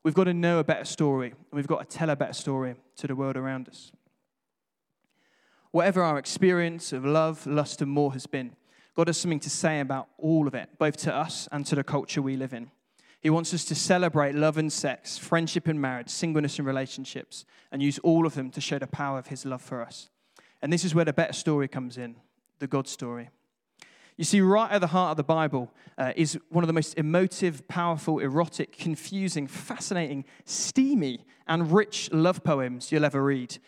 We've 0.06 0.14
got 0.14 0.24
to 0.24 0.34
know 0.34 0.60
a 0.60 0.64
better 0.64 0.84
story, 0.84 1.30
and 1.30 1.50
we've 1.50 1.66
got 1.66 1.90
to 1.90 1.96
tell 1.96 2.10
a 2.10 2.14
better 2.14 2.32
story 2.32 2.76
to 2.98 3.08
the 3.08 3.16
world 3.16 3.36
around 3.36 3.68
us. 3.68 3.90
Whatever 5.72 6.00
our 6.00 6.16
experience 6.16 6.92
of 6.92 7.04
love, 7.04 7.44
lust, 7.44 7.82
and 7.82 7.90
more 7.90 8.12
has 8.12 8.24
been, 8.24 8.54
God 8.94 9.08
has 9.08 9.18
something 9.18 9.40
to 9.40 9.50
say 9.50 9.80
about 9.80 10.06
all 10.16 10.46
of 10.46 10.54
it, 10.54 10.68
both 10.78 10.96
to 10.98 11.12
us 11.12 11.48
and 11.50 11.66
to 11.66 11.74
the 11.74 11.82
culture 11.82 12.22
we 12.22 12.36
live 12.36 12.54
in. 12.54 12.70
He 13.20 13.30
wants 13.30 13.52
us 13.52 13.64
to 13.64 13.74
celebrate 13.74 14.36
love 14.36 14.58
and 14.58 14.72
sex, 14.72 15.18
friendship 15.18 15.66
and 15.66 15.80
marriage, 15.80 16.08
singleness 16.08 16.60
and 16.60 16.68
relationships, 16.68 17.44
and 17.72 17.82
use 17.82 17.98
all 18.04 18.26
of 18.26 18.36
them 18.36 18.52
to 18.52 18.60
show 18.60 18.78
the 18.78 18.86
power 18.86 19.18
of 19.18 19.26
His 19.26 19.44
love 19.44 19.60
for 19.60 19.82
us. 19.82 20.08
And 20.62 20.72
this 20.72 20.84
is 20.84 20.94
where 20.94 21.04
the 21.04 21.12
better 21.12 21.32
story 21.32 21.66
comes 21.66 21.98
in 21.98 22.14
the 22.60 22.68
God 22.68 22.86
story. 22.86 23.30
You 24.16 24.24
see, 24.24 24.40
right 24.40 24.70
at 24.70 24.80
the 24.80 24.86
heart 24.86 25.10
of 25.10 25.16
the 25.18 25.24
Bible 25.24 25.70
uh, 25.98 26.12
is 26.16 26.38
one 26.48 26.64
of 26.64 26.68
the 26.68 26.72
most 26.72 26.96
emotive, 26.96 27.68
powerful, 27.68 28.18
erotic, 28.18 28.76
confusing, 28.76 29.46
fascinating, 29.46 30.24
steamy, 30.46 31.26
and 31.46 31.70
rich 31.70 32.10
love 32.12 32.42
poems 32.42 32.90
you'll 32.90 33.04
ever 33.04 33.22
read. 33.22 33.58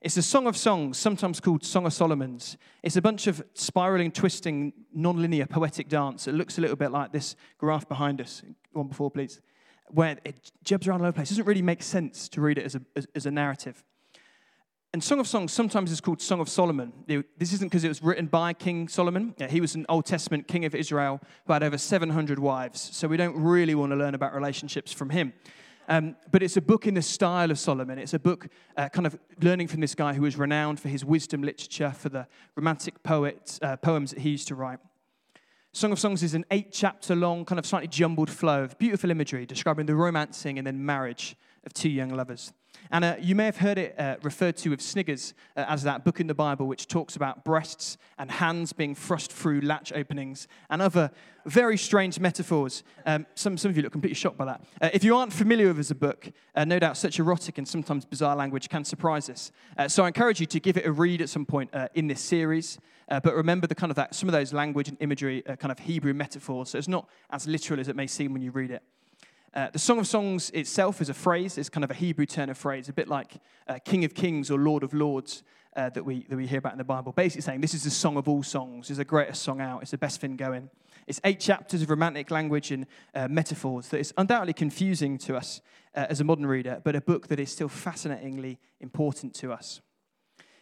It's 0.00 0.16
a 0.16 0.22
Song 0.22 0.46
of 0.46 0.56
Songs, 0.56 0.96
sometimes 0.96 1.40
called 1.40 1.64
Song 1.64 1.86
of 1.86 1.92
Solomon's. 1.92 2.56
It's 2.84 2.94
a 2.94 3.02
bunch 3.02 3.26
of 3.26 3.42
spiraling, 3.54 4.12
twisting, 4.12 4.72
non-linear 4.94 5.46
poetic 5.46 5.88
dance. 5.88 6.28
It 6.28 6.34
looks 6.34 6.58
a 6.58 6.60
little 6.60 6.76
bit 6.76 6.92
like 6.92 7.10
this 7.10 7.34
graph 7.58 7.88
behind 7.88 8.20
us. 8.20 8.42
One 8.72 8.86
before, 8.86 9.10
please. 9.10 9.40
Where 9.88 10.18
it 10.24 10.52
jumps 10.62 10.86
around 10.86 11.00
all 11.00 11.06
over 11.06 11.12
the 11.12 11.16
place. 11.16 11.30
It 11.30 11.34
doesn't 11.34 11.46
really 11.46 11.62
make 11.62 11.82
sense 11.82 12.28
to 12.28 12.40
read 12.40 12.58
it 12.58 12.64
as 12.64 12.76
a, 12.76 12.82
as, 12.94 13.06
as 13.16 13.26
a 13.26 13.32
narrative. 13.32 13.82
And 14.92 15.04
Song 15.04 15.20
of 15.20 15.26
Songs 15.26 15.52
sometimes 15.52 15.90
is 15.90 16.00
called 16.00 16.22
Song 16.22 16.40
of 16.40 16.48
Solomon. 16.48 16.92
This 17.06 17.52
isn't 17.52 17.68
because 17.68 17.84
it 17.84 17.88
was 17.88 18.02
written 18.02 18.26
by 18.26 18.52
King 18.52 18.88
Solomon. 18.88 19.34
He 19.50 19.60
was 19.60 19.74
an 19.74 19.84
Old 19.88 20.06
Testament 20.06 20.48
king 20.48 20.64
of 20.64 20.74
Israel 20.74 21.20
who 21.46 21.52
had 21.52 21.62
over 21.62 21.76
700 21.76 22.38
wives. 22.38 22.88
So 22.92 23.06
we 23.06 23.16
don't 23.16 23.36
really 23.36 23.74
want 23.74 23.92
to 23.92 23.96
learn 23.96 24.14
about 24.14 24.34
relationships 24.34 24.92
from 24.92 25.10
him. 25.10 25.34
Um, 25.88 26.16
but 26.32 26.42
it's 26.42 26.56
a 26.56 26.62
book 26.62 26.86
in 26.86 26.94
the 26.94 27.02
style 27.02 27.50
of 27.50 27.58
Solomon. 27.58 27.98
It's 27.98 28.14
a 28.14 28.18
book 28.18 28.48
uh, 28.76 28.88
kind 28.88 29.06
of 29.06 29.18
learning 29.40 29.68
from 29.68 29.80
this 29.80 29.94
guy 29.94 30.14
who 30.14 30.22
was 30.22 30.36
renowned 30.36 30.80
for 30.80 30.88
his 30.88 31.04
wisdom 31.04 31.42
literature, 31.42 31.90
for 31.90 32.08
the 32.08 32.26
romantic 32.56 32.94
uh, 33.04 33.76
poems 33.76 34.10
that 34.10 34.20
he 34.20 34.30
used 34.30 34.48
to 34.48 34.54
write. 34.54 34.78
Song 35.72 35.92
of 35.92 35.98
Songs 35.98 36.22
is 36.22 36.34
an 36.34 36.44
eight 36.50 36.72
chapter 36.72 37.14
long, 37.14 37.44
kind 37.44 37.58
of 37.58 37.66
slightly 37.66 37.86
jumbled 37.86 38.30
flow 38.30 38.64
of 38.64 38.78
beautiful 38.78 39.10
imagery 39.10 39.44
describing 39.44 39.86
the 39.86 39.94
romancing 39.94 40.58
and 40.58 40.66
then 40.66 40.84
marriage 40.84 41.36
of 41.66 41.74
two 41.74 41.90
young 41.90 42.08
lovers. 42.08 42.52
And 42.90 43.04
uh, 43.04 43.16
you 43.20 43.34
may 43.34 43.44
have 43.44 43.58
heard 43.58 43.78
it 43.78 43.98
uh, 43.98 44.16
referred 44.22 44.56
to 44.58 44.70
with 44.70 44.80
Sniggers 44.80 45.34
uh, 45.56 45.64
as 45.68 45.82
that 45.82 46.04
book 46.04 46.20
in 46.20 46.26
the 46.26 46.34
Bible 46.34 46.66
which 46.66 46.86
talks 46.86 47.16
about 47.16 47.44
breasts 47.44 47.98
and 48.18 48.30
hands 48.30 48.72
being 48.72 48.94
thrust 48.94 49.32
through 49.32 49.60
latch 49.60 49.92
openings 49.92 50.48
and 50.70 50.80
other 50.80 51.10
very 51.44 51.76
strange 51.76 52.18
metaphors. 52.18 52.82
Um, 53.04 53.26
some, 53.34 53.56
some 53.56 53.70
of 53.70 53.76
you 53.76 53.82
look 53.82 53.92
completely 53.92 54.14
shocked 54.14 54.36
by 54.36 54.46
that. 54.46 54.64
Uh, 54.80 54.90
if 54.92 55.04
you 55.04 55.16
aren't 55.16 55.32
familiar 55.32 55.68
with 55.68 55.76
it 55.76 55.80
as 55.80 55.90
a 55.90 55.96
book, 55.96 56.30
uh, 56.54 56.64
no 56.64 56.78
doubt 56.78 56.96
such 56.96 57.18
erotic 57.18 57.58
and 57.58 57.66
sometimes 57.66 58.04
bizarre 58.04 58.36
language 58.36 58.68
can 58.68 58.84
surprise 58.84 59.30
us. 59.30 59.52
Uh, 59.76 59.88
so 59.88 60.04
I 60.04 60.08
encourage 60.08 60.40
you 60.40 60.46
to 60.46 60.60
give 60.60 60.76
it 60.76 60.86
a 60.86 60.92
read 60.92 61.20
at 61.22 61.28
some 61.28 61.46
point 61.46 61.70
in 61.94 62.06
this 62.06 62.20
series. 62.20 62.78
but 63.08 63.34
remember 63.34 63.66
the 63.66 63.74
kind 63.74 63.90
of 63.90 63.96
that, 63.96 64.14
some 64.14 64.28
of 64.28 64.32
those 64.32 64.52
language 64.52 64.88
and 64.88 64.96
imagery 65.00 65.42
kind 65.42 65.70
of 65.70 65.78
Hebrew 65.78 66.14
metaphors. 66.14 66.70
So 66.70 66.78
it's 66.78 66.88
not 66.88 67.08
as 67.30 67.46
literal 67.46 67.80
as 67.80 67.88
it 67.88 67.96
may 67.96 68.06
seem 68.06 68.32
when 68.32 68.42
you 68.42 68.50
read 68.50 68.70
it. 68.70 68.82
Uh, 69.56 69.70
the 69.70 69.78
Song 69.78 69.98
of 69.98 70.06
Songs 70.06 70.50
itself 70.50 71.00
is 71.00 71.08
a 71.08 71.14
phrase, 71.14 71.56
it's 71.56 71.70
kind 71.70 71.82
of 71.82 71.90
a 71.90 71.94
Hebrew 71.94 72.26
turn 72.26 72.50
of 72.50 72.58
phrase, 72.58 72.90
a 72.90 72.92
bit 72.92 73.08
like 73.08 73.38
uh, 73.66 73.78
King 73.82 74.04
of 74.04 74.12
Kings 74.12 74.50
or 74.50 74.58
Lord 74.58 74.82
of 74.82 74.92
Lords 74.92 75.44
uh, 75.74 75.88
that, 75.88 76.04
we, 76.04 76.26
that 76.28 76.36
we 76.36 76.46
hear 76.46 76.58
about 76.58 76.72
in 76.72 76.78
the 76.78 76.84
Bible. 76.84 77.10
Basically 77.12 77.40
saying 77.40 77.62
this 77.62 77.72
is 77.72 77.82
the 77.82 77.88
song 77.88 78.18
of 78.18 78.28
all 78.28 78.42
songs, 78.42 78.90
it's 78.90 78.98
the 78.98 79.04
greatest 79.06 79.42
song 79.42 79.62
out, 79.62 79.80
it's 79.80 79.92
the 79.92 79.96
best 79.96 80.20
thing 80.20 80.36
going. 80.36 80.68
It's 81.06 81.22
eight 81.24 81.40
chapters 81.40 81.80
of 81.80 81.88
romantic 81.88 82.30
language 82.30 82.70
and 82.70 82.84
uh, 83.14 83.28
metaphors 83.28 83.88
that 83.88 83.98
is 83.98 84.12
undoubtedly 84.18 84.52
confusing 84.52 85.16
to 85.18 85.36
us 85.38 85.62
uh, 85.94 86.04
as 86.10 86.20
a 86.20 86.24
modern 86.24 86.44
reader, 86.44 86.82
but 86.84 86.94
a 86.94 87.00
book 87.00 87.28
that 87.28 87.40
is 87.40 87.50
still 87.50 87.68
fascinatingly 87.68 88.58
important 88.80 89.32
to 89.36 89.54
us. 89.54 89.80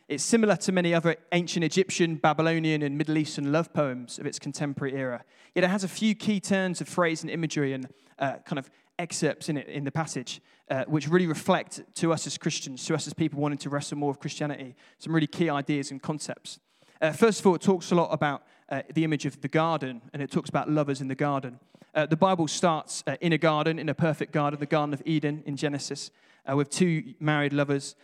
It's 0.06 0.22
similar 0.22 0.54
to 0.56 0.70
many 0.70 0.94
other 0.94 1.16
ancient 1.32 1.64
Egyptian, 1.64 2.16
Babylonian, 2.16 2.82
and 2.82 2.96
Middle 2.96 3.16
Eastern 3.16 3.50
love 3.50 3.72
poems 3.72 4.20
of 4.20 4.26
its 4.26 4.38
contemporary 4.38 4.94
era. 4.94 5.24
Yet 5.54 5.64
it 5.64 5.70
has 5.70 5.82
a 5.82 5.88
few 5.88 6.14
key 6.14 6.38
turns 6.40 6.80
of 6.80 6.88
phrase 6.88 7.22
and 7.22 7.30
imagery 7.30 7.72
and 7.72 7.88
uh, 8.18 8.34
kind 8.44 8.58
of 8.58 8.70
excerpts 8.98 9.48
in 9.48 9.56
it 9.56 9.68
in 9.68 9.84
the 9.84 9.90
passage, 9.90 10.40
uh, 10.70 10.84
which 10.86 11.08
really 11.08 11.26
reflect 11.26 11.82
to 11.94 12.12
us 12.12 12.26
as 12.26 12.38
Christians, 12.38 12.84
to 12.86 12.94
us 12.94 13.06
as 13.06 13.14
people 13.14 13.40
wanting 13.40 13.58
to 13.58 13.70
wrestle 13.70 13.98
more 13.98 14.10
with 14.10 14.20
Christianity, 14.20 14.74
some 14.98 15.14
really 15.14 15.26
key 15.26 15.50
ideas 15.50 15.90
and 15.90 16.02
concepts. 16.02 16.58
Uh, 17.00 17.12
first 17.12 17.40
of 17.40 17.46
all, 17.46 17.54
it 17.54 17.60
talks 17.60 17.90
a 17.90 17.94
lot 17.94 18.08
about 18.12 18.44
uh, 18.70 18.82
the 18.94 19.04
image 19.04 19.26
of 19.26 19.40
the 19.40 19.48
garden, 19.48 20.00
and 20.12 20.22
it 20.22 20.30
talks 20.30 20.48
about 20.48 20.70
lovers 20.70 21.00
in 21.00 21.08
the 21.08 21.14
garden. 21.14 21.58
Uh, 21.94 22.06
the 22.06 22.16
Bible 22.16 22.48
starts 22.48 23.04
uh, 23.06 23.16
in 23.20 23.32
a 23.32 23.38
garden, 23.38 23.78
in 23.78 23.88
a 23.88 23.94
perfect 23.94 24.32
garden, 24.32 24.58
the 24.58 24.66
Garden 24.66 24.94
of 24.94 25.02
Eden 25.04 25.42
in 25.46 25.56
Genesis, 25.56 26.10
uh, 26.50 26.56
with 26.56 26.70
two 26.70 27.14
married 27.20 27.52
lovers 27.52 27.94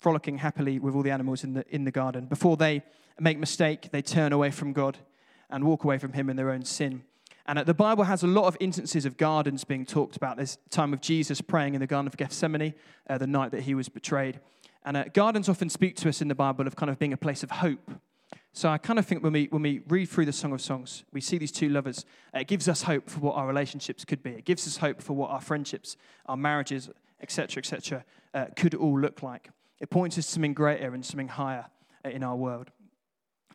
frolicking 0.00 0.38
happily 0.38 0.78
with 0.78 0.94
all 0.94 1.02
the 1.02 1.10
animals 1.10 1.44
in 1.44 1.52
the, 1.52 1.64
in 1.68 1.84
the 1.84 1.90
garden. 1.90 2.24
Before 2.24 2.56
they 2.56 2.82
make 3.18 3.38
mistake, 3.38 3.90
they 3.92 4.02
turn 4.02 4.32
away 4.32 4.50
from 4.50 4.72
God 4.72 4.98
and 5.50 5.64
walk 5.64 5.84
away 5.84 5.98
from 5.98 6.14
Him 6.14 6.30
in 6.30 6.36
their 6.36 6.50
own 6.50 6.64
sin. 6.64 7.02
And 7.46 7.58
the 7.58 7.74
Bible 7.74 8.04
has 8.04 8.22
a 8.22 8.26
lot 8.26 8.44
of 8.44 8.56
instances 8.60 9.04
of 9.06 9.16
gardens 9.16 9.64
being 9.64 9.84
talked 9.84 10.16
about. 10.16 10.36
There's 10.36 10.58
time 10.70 10.92
of 10.92 11.00
Jesus 11.00 11.40
praying 11.40 11.74
in 11.74 11.80
the 11.80 11.86
Garden 11.86 12.06
of 12.06 12.16
Gethsemane, 12.16 12.74
the 13.08 13.26
night 13.26 13.50
that 13.50 13.62
he 13.62 13.74
was 13.74 13.88
betrayed. 13.88 14.40
And 14.84 15.12
gardens 15.12 15.48
often 15.48 15.68
speak 15.68 15.96
to 15.96 16.08
us 16.08 16.22
in 16.22 16.28
the 16.28 16.34
Bible 16.34 16.66
of 16.66 16.76
kind 16.76 16.90
of 16.90 16.98
being 16.98 17.12
a 17.12 17.16
place 17.16 17.42
of 17.42 17.50
hope 17.50 17.90
so 18.52 18.68
I 18.68 18.78
kind 18.78 18.98
of 18.98 19.06
think 19.06 19.22
when 19.22 19.32
we, 19.32 19.46
when 19.46 19.62
we 19.62 19.80
read 19.88 20.08
through 20.08 20.26
the 20.26 20.32
Song 20.32 20.52
of 20.52 20.60
Songs, 20.60 21.04
we 21.12 21.20
see 21.20 21.38
these 21.38 21.52
two 21.52 21.68
lovers. 21.68 22.04
It 22.34 22.48
gives 22.48 22.68
us 22.68 22.82
hope 22.82 23.08
for 23.08 23.20
what 23.20 23.36
our 23.36 23.46
relationships 23.46 24.04
could 24.04 24.22
be. 24.22 24.30
It 24.30 24.44
gives 24.44 24.66
us 24.66 24.78
hope 24.78 25.00
for 25.00 25.12
what 25.12 25.30
our 25.30 25.40
friendships, 25.40 25.96
our 26.26 26.36
marriages, 26.36 26.90
etc., 27.20 27.60
etc., 27.60 28.04
uh, 28.34 28.46
could 28.56 28.74
all 28.74 28.98
look 28.98 29.22
like. 29.22 29.50
It 29.78 29.90
points 29.90 30.18
us 30.18 30.26
to 30.26 30.32
something 30.32 30.54
greater 30.54 30.92
and 30.94 31.04
something 31.06 31.28
higher 31.28 31.66
uh, 32.04 32.10
in 32.10 32.24
our 32.24 32.34
world. 32.34 32.70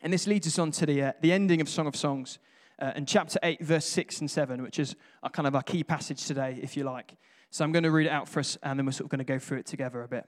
And 0.02 0.12
this 0.12 0.26
leads 0.26 0.46
us 0.46 0.58
on 0.58 0.70
to 0.72 0.86
the, 0.86 1.02
uh, 1.02 1.12
the 1.20 1.32
ending 1.32 1.60
of 1.60 1.68
Song 1.68 1.86
of 1.86 1.94
Songs 1.94 2.38
uh, 2.80 2.92
in 2.96 3.06
chapter 3.06 3.38
8, 3.42 3.62
verse 3.62 3.86
6 3.86 4.20
and 4.20 4.30
7, 4.30 4.62
which 4.62 4.78
is 4.78 4.96
our, 5.22 5.30
kind 5.30 5.46
of 5.46 5.54
our 5.54 5.62
key 5.62 5.82
passage 5.82 6.26
today, 6.26 6.58
if 6.62 6.76
you 6.76 6.84
like. 6.84 7.16
So 7.50 7.64
I'm 7.64 7.72
going 7.72 7.84
to 7.84 7.90
read 7.90 8.06
it 8.06 8.12
out 8.12 8.28
for 8.28 8.40
us, 8.40 8.58
and 8.62 8.78
then 8.78 8.86
we're 8.86 8.92
sort 8.92 9.06
of 9.06 9.10
going 9.10 9.18
to 9.18 9.24
go 9.24 9.38
through 9.38 9.58
it 9.58 9.66
together 9.66 10.02
a 10.02 10.08
bit. 10.08 10.26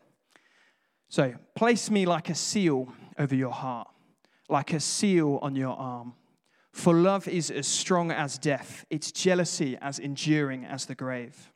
So, 1.10 1.34
place 1.54 1.90
me 1.90 2.04
like 2.04 2.28
a 2.28 2.34
seal 2.34 2.92
over 3.18 3.34
your 3.34 3.52
heart 3.52 3.88
like 4.48 4.72
a 4.72 4.80
seal 4.80 5.38
on 5.42 5.54
your 5.54 5.76
arm. 5.76 6.14
For 6.72 6.94
love 6.94 7.28
is 7.28 7.50
as 7.50 7.66
strong 7.66 8.10
as 8.10 8.38
death, 8.38 8.86
its 8.90 9.12
jealousy 9.12 9.76
as 9.80 9.98
enduring 9.98 10.64
as 10.64 10.86
the 10.86 10.94
grave. 10.94 11.52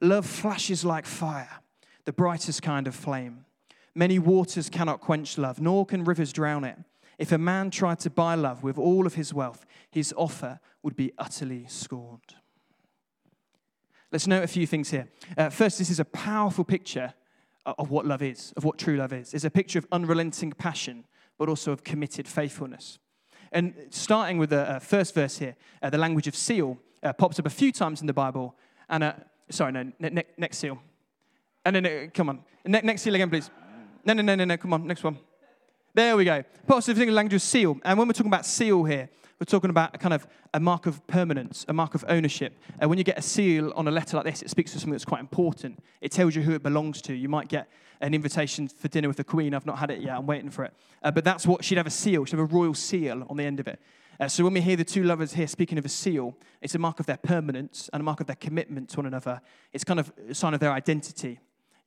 Love 0.00 0.26
flashes 0.26 0.84
like 0.84 1.06
fire, 1.06 1.60
the 2.04 2.12
brightest 2.12 2.62
kind 2.62 2.86
of 2.86 2.94
flame. 2.94 3.44
Many 3.94 4.18
waters 4.18 4.70
cannot 4.70 5.00
quench 5.00 5.36
love, 5.38 5.60
nor 5.60 5.84
can 5.84 6.04
rivers 6.04 6.32
drown 6.32 6.64
it. 6.64 6.76
If 7.20 7.32
a 7.32 7.38
man 7.38 7.70
tried 7.70 7.98
to 8.00 8.10
buy 8.10 8.34
love 8.34 8.62
with 8.62 8.78
all 8.78 9.06
of 9.06 9.14
his 9.14 9.34
wealth, 9.34 9.66
his 9.90 10.14
offer 10.16 10.58
would 10.82 10.96
be 10.96 11.12
utterly 11.18 11.66
scorned. 11.68 12.34
Let's 14.10 14.26
note 14.26 14.42
a 14.42 14.46
few 14.48 14.66
things 14.66 14.90
here. 14.90 15.06
Uh, 15.36 15.50
first, 15.50 15.78
this 15.78 15.90
is 15.90 16.00
a 16.00 16.04
powerful 16.06 16.64
picture 16.64 17.12
of 17.66 17.90
what 17.90 18.06
love 18.06 18.22
is, 18.22 18.54
of 18.56 18.64
what 18.64 18.78
true 18.78 18.96
love 18.96 19.12
is. 19.12 19.34
It's 19.34 19.44
a 19.44 19.50
picture 19.50 19.78
of 19.78 19.86
unrelenting 19.92 20.52
passion 20.52 21.04
but 21.36 21.50
also 21.50 21.72
of 21.72 21.84
committed 21.84 22.26
faithfulness. 22.26 22.98
And 23.52 23.74
starting 23.90 24.38
with 24.38 24.48
the 24.48 24.76
uh, 24.76 24.78
first 24.78 25.14
verse 25.14 25.38
here, 25.38 25.56
uh, 25.82 25.90
the 25.90 25.98
language 25.98 26.26
of 26.26 26.34
seal 26.34 26.78
uh, 27.02 27.12
pops 27.12 27.38
up 27.38 27.46
a 27.46 27.50
few 27.50 27.70
times 27.70 28.00
in 28.00 28.06
the 28.06 28.14
Bible. 28.14 28.56
And 28.88 29.04
uh, 29.04 29.12
sorry, 29.50 29.72
no, 29.72 29.82
ne- 29.98 30.10
ne- 30.10 30.24
next 30.38 30.56
seal. 30.56 30.80
And 31.66 31.76
then, 31.76 31.86
uh, 31.86 32.06
come 32.14 32.30
on, 32.30 32.40
ne- 32.64 32.80
next 32.82 33.02
seal 33.02 33.14
again, 33.14 33.28
please. 33.28 33.50
No, 34.06 34.14
no, 34.14 34.22
no, 34.22 34.34
no, 34.34 34.44
no, 34.46 34.56
come 34.56 34.72
on, 34.72 34.86
next 34.86 35.04
one. 35.04 35.18
There 35.92 36.16
we 36.16 36.24
go. 36.24 36.44
Up 36.68 36.84
the 36.84 37.10
language 37.10 37.42
seal. 37.42 37.76
And 37.84 37.98
when 37.98 38.06
we're 38.06 38.12
talking 38.12 38.30
about 38.30 38.46
seal 38.46 38.84
here, 38.84 39.08
we're 39.40 39.46
talking 39.46 39.70
about 39.70 39.94
a 39.94 39.98
kind 39.98 40.14
of 40.14 40.24
a 40.54 40.60
mark 40.60 40.86
of 40.86 41.04
permanence, 41.08 41.64
a 41.68 41.72
mark 41.72 41.96
of 41.96 42.04
ownership. 42.06 42.56
Uh, 42.80 42.88
when 42.88 42.96
you 42.96 43.02
get 43.02 43.18
a 43.18 43.22
seal 43.22 43.72
on 43.74 43.88
a 43.88 43.90
letter 43.90 44.16
like 44.16 44.26
this, 44.26 44.40
it 44.42 44.50
speaks 44.50 44.70
to 44.72 44.78
something 44.78 44.92
that's 44.92 45.04
quite 45.04 45.20
important. 45.20 45.82
It 46.00 46.12
tells 46.12 46.36
you 46.36 46.42
who 46.42 46.52
it 46.52 46.62
belongs 46.62 47.02
to. 47.02 47.14
You 47.14 47.28
might 47.28 47.48
get 47.48 47.68
an 48.00 48.14
invitation 48.14 48.68
for 48.68 48.86
dinner 48.86 49.08
with 49.08 49.16
the 49.16 49.24
Queen. 49.24 49.52
I've 49.52 49.66
not 49.66 49.78
had 49.78 49.90
it 49.90 50.00
yet. 50.00 50.16
I'm 50.16 50.26
waiting 50.26 50.50
for 50.50 50.64
it. 50.64 50.74
Uh, 51.02 51.10
but 51.10 51.24
that's 51.24 51.44
what 51.44 51.64
she'd 51.64 51.78
have 51.78 51.88
a 51.88 51.90
seal. 51.90 52.24
She'd 52.24 52.38
have 52.38 52.52
a 52.52 52.54
royal 52.54 52.74
seal 52.74 53.26
on 53.28 53.36
the 53.36 53.44
end 53.44 53.58
of 53.58 53.66
it. 53.66 53.80
Uh, 54.20 54.28
so 54.28 54.44
when 54.44 54.52
we 54.52 54.60
hear 54.60 54.76
the 54.76 54.84
two 54.84 55.02
lovers 55.02 55.32
here 55.32 55.48
speaking 55.48 55.76
of 55.76 55.84
a 55.84 55.88
seal, 55.88 56.36
it's 56.60 56.74
a 56.76 56.78
mark 56.78 57.00
of 57.00 57.06
their 57.06 57.16
permanence 57.16 57.90
and 57.92 58.00
a 58.00 58.04
mark 58.04 58.20
of 58.20 58.26
their 58.28 58.36
commitment 58.36 58.90
to 58.90 58.98
one 58.98 59.06
another. 59.06 59.40
It's 59.72 59.82
kind 59.82 59.98
of 59.98 60.12
a 60.28 60.34
sign 60.34 60.54
of 60.54 60.60
their 60.60 60.72
identity. 60.72 61.40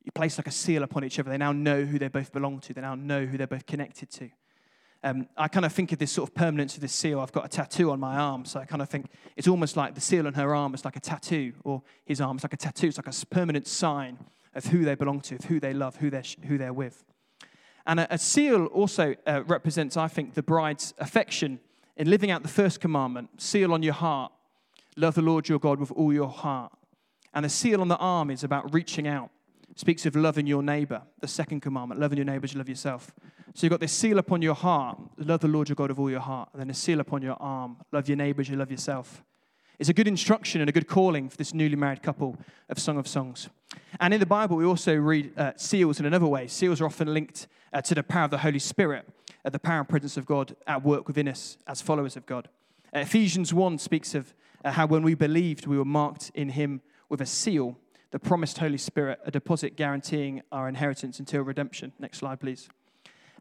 You 0.04 0.12
place 0.12 0.38
like 0.38 0.46
a 0.46 0.52
seal 0.52 0.82
upon 0.82 1.04
each 1.04 1.18
other. 1.18 1.30
They 1.30 1.38
now 1.38 1.52
know 1.52 1.84
who 1.84 1.98
they 1.98 2.08
both 2.08 2.32
belong 2.32 2.60
to. 2.60 2.74
They 2.74 2.82
now 2.82 2.94
know 2.94 3.24
who 3.24 3.38
they're 3.38 3.46
both 3.46 3.66
connected 3.66 4.10
to. 4.12 4.30
Um, 5.02 5.28
I 5.36 5.48
kind 5.48 5.66
of 5.66 5.72
think 5.72 5.92
of 5.92 5.98
this 5.98 6.12
sort 6.12 6.30
of 6.30 6.34
permanence 6.34 6.76
of 6.76 6.80
this 6.80 6.92
seal. 6.92 7.20
I've 7.20 7.32
got 7.32 7.44
a 7.44 7.48
tattoo 7.48 7.90
on 7.90 8.00
my 8.00 8.16
arm, 8.16 8.46
so 8.46 8.60
I 8.60 8.64
kind 8.64 8.80
of 8.80 8.88
think 8.88 9.06
it's 9.36 9.48
almost 9.48 9.76
like 9.76 9.94
the 9.94 10.00
seal 10.00 10.26
on 10.26 10.32
her 10.34 10.54
arm 10.54 10.72
is 10.72 10.84
like 10.84 10.96
a 10.96 11.00
tattoo, 11.00 11.52
or 11.62 11.82
his 12.06 12.22
arm 12.22 12.38
is 12.38 12.42
like 12.42 12.54
a 12.54 12.56
tattoo. 12.58 12.88
It's 12.88 12.96
like 12.96 13.06
a 13.06 13.26
permanent 13.26 13.66
sign 13.66 14.18
of 14.54 14.64
who 14.66 14.84
they 14.84 14.94
belong 14.94 15.20
to, 15.22 15.34
of 15.34 15.44
who 15.44 15.60
they 15.60 15.74
love, 15.74 15.96
who 15.96 16.08
they're, 16.08 16.22
who 16.46 16.56
they're 16.56 16.72
with. 16.72 17.04
And 17.86 18.00
a, 18.00 18.14
a 18.14 18.18
seal 18.18 18.66
also 18.66 19.14
uh, 19.26 19.42
represents, 19.44 19.96
I 19.98 20.08
think, 20.08 20.34
the 20.34 20.42
bride's 20.42 20.94
affection 20.98 21.60
in 21.96 22.08
living 22.08 22.30
out 22.30 22.42
the 22.42 22.48
first 22.48 22.80
commandment 22.80 23.42
seal 23.42 23.72
on 23.72 23.82
your 23.82 23.94
heart, 23.94 24.32
love 24.96 25.14
the 25.14 25.22
Lord 25.22 25.48
your 25.48 25.58
God 25.58 25.78
with 25.78 25.92
all 25.92 26.12
your 26.12 26.28
heart. 26.28 26.72
And 27.34 27.44
a 27.44 27.50
seal 27.50 27.80
on 27.80 27.88
the 27.88 27.98
arm 27.98 28.30
is 28.30 28.42
about 28.42 28.72
reaching 28.72 29.06
out 29.06 29.30
speaks 29.74 30.06
of 30.06 30.16
loving 30.16 30.46
your 30.46 30.62
neighbor, 30.62 31.02
the 31.20 31.28
second 31.28 31.60
commandment, 31.60 32.00
loving 32.00 32.18
your 32.18 32.24
neighbor 32.24 32.44
as 32.44 32.52
you 32.52 32.58
love 32.58 32.68
yourself. 32.68 33.12
So 33.54 33.66
you've 33.66 33.70
got 33.70 33.80
this 33.80 33.92
seal 33.92 34.18
upon 34.18 34.42
your 34.42 34.54
heart, 34.54 34.98
love 35.18 35.40
the 35.40 35.48
Lord 35.48 35.68
your 35.68 35.76
God 35.76 35.90
of 35.90 36.00
all 36.00 36.10
your 36.10 36.20
heart, 36.20 36.48
and 36.52 36.60
then 36.60 36.70
a 36.70 36.74
seal 36.74 37.00
upon 37.00 37.22
your 37.22 37.36
arm, 37.40 37.76
love 37.92 38.08
your 38.08 38.16
neighbor 38.16 38.40
as 38.40 38.48
you 38.48 38.56
love 38.56 38.70
yourself. 38.70 39.22
It's 39.78 39.88
a 39.88 39.94
good 39.94 40.06
instruction 40.06 40.60
and 40.60 40.70
a 40.70 40.72
good 40.72 40.86
calling 40.86 41.28
for 41.28 41.36
this 41.36 41.52
newly 41.52 41.76
married 41.76 42.02
couple 42.02 42.36
of 42.68 42.78
Song 42.78 42.96
of 42.96 43.08
Songs. 43.08 43.48
And 43.98 44.14
in 44.14 44.20
the 44.20 44.26
Bible, 44.26 44.56
we 44.56 44.64
also 44.64 44.94
read 44.94 45.36
uh, 45.36 45.52
seals 45.56 45.98
in 45.98 46.06
another 46.06 46.26
way. 46.26 46.46
Seals 46.46 46.80
are 46.80 46.86
often 46.86 47.12
linked 47.12 47.48
uh, 47.72 47.80
to 47.82 47.94
the 47.94 48.04
power 48.04 48.24
of 48.24 48.30
the 48.30 48.38
Holy 48.38 48.60
Spirit, 48.60 49.08
uh, 49.44 49.50
the 49.50 49.58
power 49.58 49.80
and 49.80 49.88
presence 49.88 50.16
of 50.16 50.26
God 50.26 50.54
at 50.66 50.84
work 50.84 51.08
within 51.08 51.26
us 51.26 51.58
as 51.66 51.82
followers 51.82 52.16
of 52.16 52.24
God. 52.24 52.48
Uh, 52.94 53.00
Ephesians 53.00 53.52
1 53.52 53.78
speaks 53.78 54.14
of 54.14 54.32
uh, 54.64 54.70
how 54.70 54.86
when 54.86 55.02
we 55.02 55.14
believed, 55.14 55.66
we 55.66 55.76
were 55.76 55.84
marked 55.84 56.30
in 56.34 56.50
Him 56.50 56.80
with 57.08 57.20
a 57.20 57.26
seal 57.26 57.76
the 58.14 58.20
promised 58.20 58.58
Holy 58.58 58.78
Spirit, 58.78 59.18
a 59.24 59.30
deposit 59.32 59.74
guaranteeing 59.74 60.40
our 60.52 60.68
inheritance 60.68 61.18
until 61.18 61.42
redemption. 61.42 61.92
Next 61.98 62.18
slide, 62.18 62.38
please. 62.38 62.68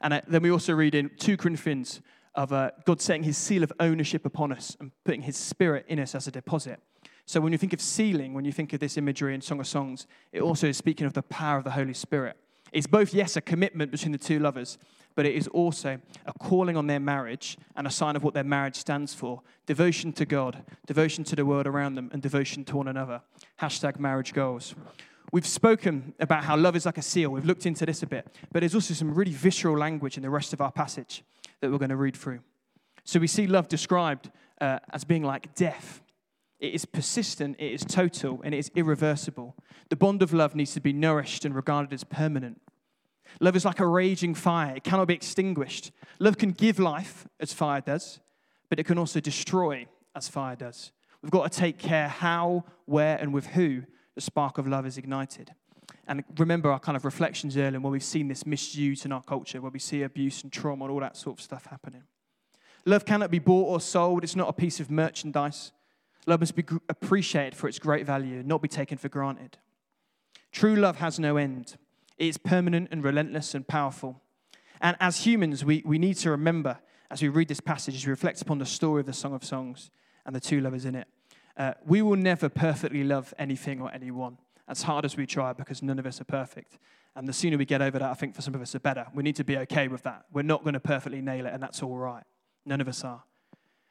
And 0.01 0.15
uh, 0.15 0.22
then 0.27 0.42
we 0.42 0.50
also 0.50 0.74
read 0.74 0.96
in 0.96 1.12
2 1.20 1.38
Corinthians 1.38 2.01
of 2.34 2.51
uh, 2.51 2.72
God 2.84 3.00
setting 3.00 3.22
his 3.22 3.38
seal 3.38 3.62
of 3.62 3.72
ownership 3.80 4.25
upon 4.25 4.51
us 4.51 4.75
and 4.80 4.92
putting 5.03 5.22
his 5.22 5.38
spirit 5.38 5.86
in 5.88 6.00
us 6.00 6.15
as 6.15 6.25
a 6.25 6.32
deposit. 6.32 6.80
So 7.27 7.39
when 7.39 7.51
you 7.51 7.60
think 7.60 7.74
of 7.74 7.82
sealing, 7.82 8.34
when 8.34 8.46
you 8.46 8.51
think 8.51 8.74
of 8.74 8.80
this 8.80 8.98
imagery 8.98 9.36
in 9.36 9.42
Song 9.42 9.60
of 9.60 9.68
Songs, 9.68 10.08
it 10.32 10.42
also 10.42 10.65
is 10.70 10.75
speaking 10.75 11.06
of 11.06 11.13
the 11.13 11.22
power 11.22 11.60
of 11.60 11.65
the 11.65 11.70
Holy 11.70 11.94
Spirit. 11.94 12.36
It's 12.72 12.88
both, 12.88 13.13
yes, 13.13 13.36
a 13.36 13.42
commitment 13.42 13.92
between 13.92 14.12
the 14.12 14.18
two 14.18 14.39
lovers, 14.39 14.80
but 15.15 15.25
it 15.25 15.36
is 15.36 15.48
also 15.50 16.00
a 16.25 16.34
calling 16.34 16.77
on 16.77 16.88
their 16.88 17.00
marriage 17.00 17.58
and 17.75 17.88
a 17.88 17.91
sign 17.91 18.15
of 18.15 18.24
what 18.24 18.34
their 18.34 18.43
marriage 18.43 18.75
stands 18.75 19.13
for 19.13 19.41
devotion 19.65 20.12
to 20.13 20.25
God, 20.25 20.63
devotion 20.86 21.24
to 21.25 21.36
the 21.36 21.46
world 21.46 21.67
around 21.67 21.96
them, 21.96 22.10
and 22.13 22.22
devotion 22.22 22.65
to 22.65 22.77
one 22.77 22.88
another. 22.88 23.22
Hashtag 23.62 24.00
marriage 24.00 24.34
goals. 24.34 24.75
We've 25.32 25.48
spoken 25.48 26.13
about 26.20 26.43
how 26.43 26.55
love 26.55 26.75
is 26.75 26.86
like 26.86 26.98
a 26.98 27.01
seal. 27.01 27.32
We've 27.32 27.46
looked 27.46 27.65
into 27.65 27.86
this 27.86 28.03
a 28.03 28.08
bit, 28.08 28.27
but 28.51 28.60
there's 28.60 28.75
also 28.75 28.93
some 28.93 29.15
really 29.15 29.32
visceral 29.32 29.77
language 29.77 30.17
in 30.17 30.24
the 30.24 30.29
rest 30.29 30.53
of 30.53 30.62
our 30.62 30.72
passage 30.72 31.24
that 31.60 31.72
we're 31.72 31.79
going 31.79 31.89
to 31.89 31.96
read 31.96 32.15
through. 32.15 32.41
So 33.03 33.20
we 33.20 33.27
see 33.27 33.48
love 33.48 33.67
described 33.67 34.29
uh, 34.62 34.79
as 34.91 35.03
being 35.03 35.24
like 35.24 35.55
death. 35.55 36.01
It 36.60 36.74
is 36.74 36.86
persistent, 36.86 37.58
it 37.60 37.72
is 37.72 37.84
total, 37.84 38.41
and 38.43 38.53
it 38.53 38.58
is 38.58 38.72
irreversible. 38.75 39.55
The 39.89 39.96
bond 39.96 40.22
of 40.22 40.34
love 40.34 40.55
needs 40.55 40.74
to 40.75 40.79
be 40.79 40.93
nourished 40.93 41.46
and 41.46 41.55
regarded 41.55 41.93
as 41.93 42.03
permanent. 42.03 42.62
Love 43.40 43.56
is 43.56 43.66
like 43.66 43.80
a 43.80 43.88
raging 43.88 44.36
fire, 44.36 44.75
it 44.75 44.84
cannot 44.84 45.08
be 45.08 45.13
extinguished. 45.13 45.92
Love 46.20 46.38
can 46.38 46.52
give 46.52 46.80
life, 46.80 47.28
as 47.40 47.54
fire 47.54 47.82
does, 47.82 48.20
but 48.70 48.80
it 48.80 48.86
can 48.86 48.98
also 48.98 49.20
destroy, 49.20 49.86
as 50.16 50.28
fire 50.28 50.56
does. 50.56 50.92
We've 51.22 51.32
got 51.32 51.52
to 51.52 51.58
take 51.58 51.78
care 51.78 52.08
how, 52.08 52.66
where, 52.86 53.18
and 53.18 53.34
with 53.34 53.48
who 53.48 53.84
the 54.16 54.22
spark 54.22 54.58
of 54.58 54.68
love 54.68 54.86
is 54.86 54.98
ignited. 54.98 55.54
And 56.08 56.24
remember 56.38 56.72
our 56.72 56.80
kind 56.80 56.98
of 56.98 57.06
reflections 57.06 57.56
earlier 57.56 57.80
where 57.80 57.92
we've 57.92 58.04
seen 58.04 58.28
this 58.28 58.46
misuse 58.46 59.06
in 59.06 59.12
our 59.12 59.24
culture, 59.24 59.62
where 59.62 59.72
we 59.72 59.80
see 59.80 60.04
abuse 60.04 60.44
and 60.44 60.52
trauma 60.52 60.86
and 60.86 60.92
all 60.92 61.00
that 61.00 61.16
sort 61.16 61.38
of 61.38 61.44
stuff 61.44 61.66
happening. 61.68 62.04
Love 62.86 63.06
cannot 63.06 63.32
be 63.32 63.40
bought 63.40 63.70
or 63.70 63.80
sold, 63.80 64.24
it's 64.24 64.36
not 64.36 64.50
a 64.50 64.54
piece 64.54 64.80
of 64.80 64.92
merchandise. 64.92 65.72
Love 66.25 66.42
must 66.42 66.56
be 66.56 66.66
appreciated 66.90 67.56
for 67.56 67.68
its 67.68 67.80
great 67.80 68.06
value, 68.06 68.44
not 68.44 68.62
be 68.62 68.68
taken 68.68 68.98
for 68.98 69.10
granted. 69.10 69.58
True 70.52 70.75
love 70.75 70.98
has 70.98 71.20
no 71.20 71.38
end. 71.38 71.78
It 72.24 72.27
is 72.27 72.38
permanent 72.38 72.88
and 72.89 73.03
relentless 73.03 73.53
and 73.53 73.68
powerful. 73.68 74.22
And 74.80 74.96
as 75.01 75.25
humans, 75.25 75.65
we, 75.65 75.84
we 75.86 75.98
need 75.98 76.13
to 76.20 76.32
remember 76.32 76.80
as 77.12 77.22
we 77.22 77.27
read 77.27 77.50
this 77.50 77.60
passage, 77.60 77.96
as 77.96 78.06
we 78.06 78.12
reflect 78.12 78.42
upon 78.42 78.60
the 78.60 78.65
story 78.65 79.01
of 79.01 79.08
the 79.08 79.12
Song 79.12 79.34
of 79.34 79.44
Songs 79.44 79.92
and 80.25 80.34
the 80.34 80.39
two 80.39 80.62
lovers 80.62 80.86
in 80.86 80.96
it, 80.96 81.06
uh, 81.58 81.74
we 81.86 82.01
will 82.01 82.15
never 82.15 82.48
perfectly 82.48 83.03
love 83.03 83.34
anything 83.38 83.82
or 83.82 83.92
anyone, 83.94 84.38
as 84.70 84.84
hard 84.84 85.03
as 85.03 85.18
we 85.18 85.25
try, 85.25 85.51
because 85.51 85.84
none 85.84 86.00
of 86.00 86.06
us 86.06 86.22
are 86.22 86.24
perfect. 86.24 86.77
And 87.13 87.27
the 87.27 87.34
sooner 87.34 87.58
we 87.58 87.65
get 87.65 87.82
over 87.82 88.00
that, 88.00 88.10
I 88.10 88.13
think 88.13 88.36
for 88.36 88.42
some 88.42 88.56
of 88.56 88.62
us, 88.62 88.72
the 88.72 88.80
better. 88.80 89.06
We 89.13 89.22
need 89.22 89.36
to 89.36 89.44
be 89.44 89.58
okay 89.58 89.89
with 89.89 90.03
that. 90.03 90.24
We're 90.32 90.44
not 90.44 90.63
going 90.63 90.75
to 90.75 90.80
perfectly 90.80 91.20
nail 91.20 91.46
it, 91.46 91.53
and 91.53 91.62
that's 91.62 91.84
all 91.84 91.98
right. 91.98 92.24
None 92.65 92.80
of 92.80 92.88
us 92.88 93.03
are. 93.03 93.24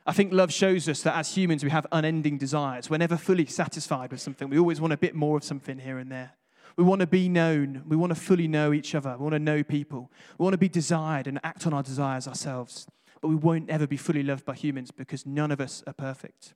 I 0.06 0.14
think 0.14 0.32
love 0.32 0.50
shows 0.50 0.88
us 0.88 1.02
that 1.02 1.16
as 1.16 1.36
humans, 1.36 1.62
we 1.62 1.70
have 1.70 1.86
unending 1.92 2.38
desires. 2.38 2.88
We're 2.88 2.96
never 2.96 3.18
fully 3.18 3.44
satisfied 3.44 4.10
with 4.10 4.22
something. 4.22 4.48
We 4.48 4.58
always 4.58 4.80
want 4.80 4.94
a 4.94 4.96
bit 4.96 5.14
more 5.14 5.36
of 5.36 5.44
something 5.44 5.78
here 5.78 5.98
and 5.98 6.10
there. 6.10 6.32
We 6.76 6.84
want 6.84 7.00
to 7.00 7.06
be 7.06 7.28
known. 7.28 7.82
We 7.86 7.96
want 7.96 8.14
to 8.14 8.20
fully 8.20 8.48
know 8.48 8.72
each 8.72 8.94
other. 8.94 9.16
We 9.18 9.22
want 9.22 9.34
to 9.34 9.38
know 9.38 9.62
people. 9.62 10.10
We 10.38 10.42
want 10.44 10.54
to 10.54 10.58
be 10.58 10.68
desired 10.68 11.26
and 11.26 11.38
act 11.44 11.66
on 11.66 11.74
our 11.74 11.82
desires 11.82 12.26
ourselves. 12.26 12.86
But 13.20 13.28
we 13.28 13.36
won't 13.36 13.70
ever 13.70 13.86
be 13.86 13.96
fully 13.96 14.22
loved 14.22 14.44
by 14.44 14.54
humans 14.54 14.90
because 14.90 15.26
none 15.26 15.50
of 15.50 15.60
us 15.60 15.82
are 15.86 15.92
perfect. 15.92 16.54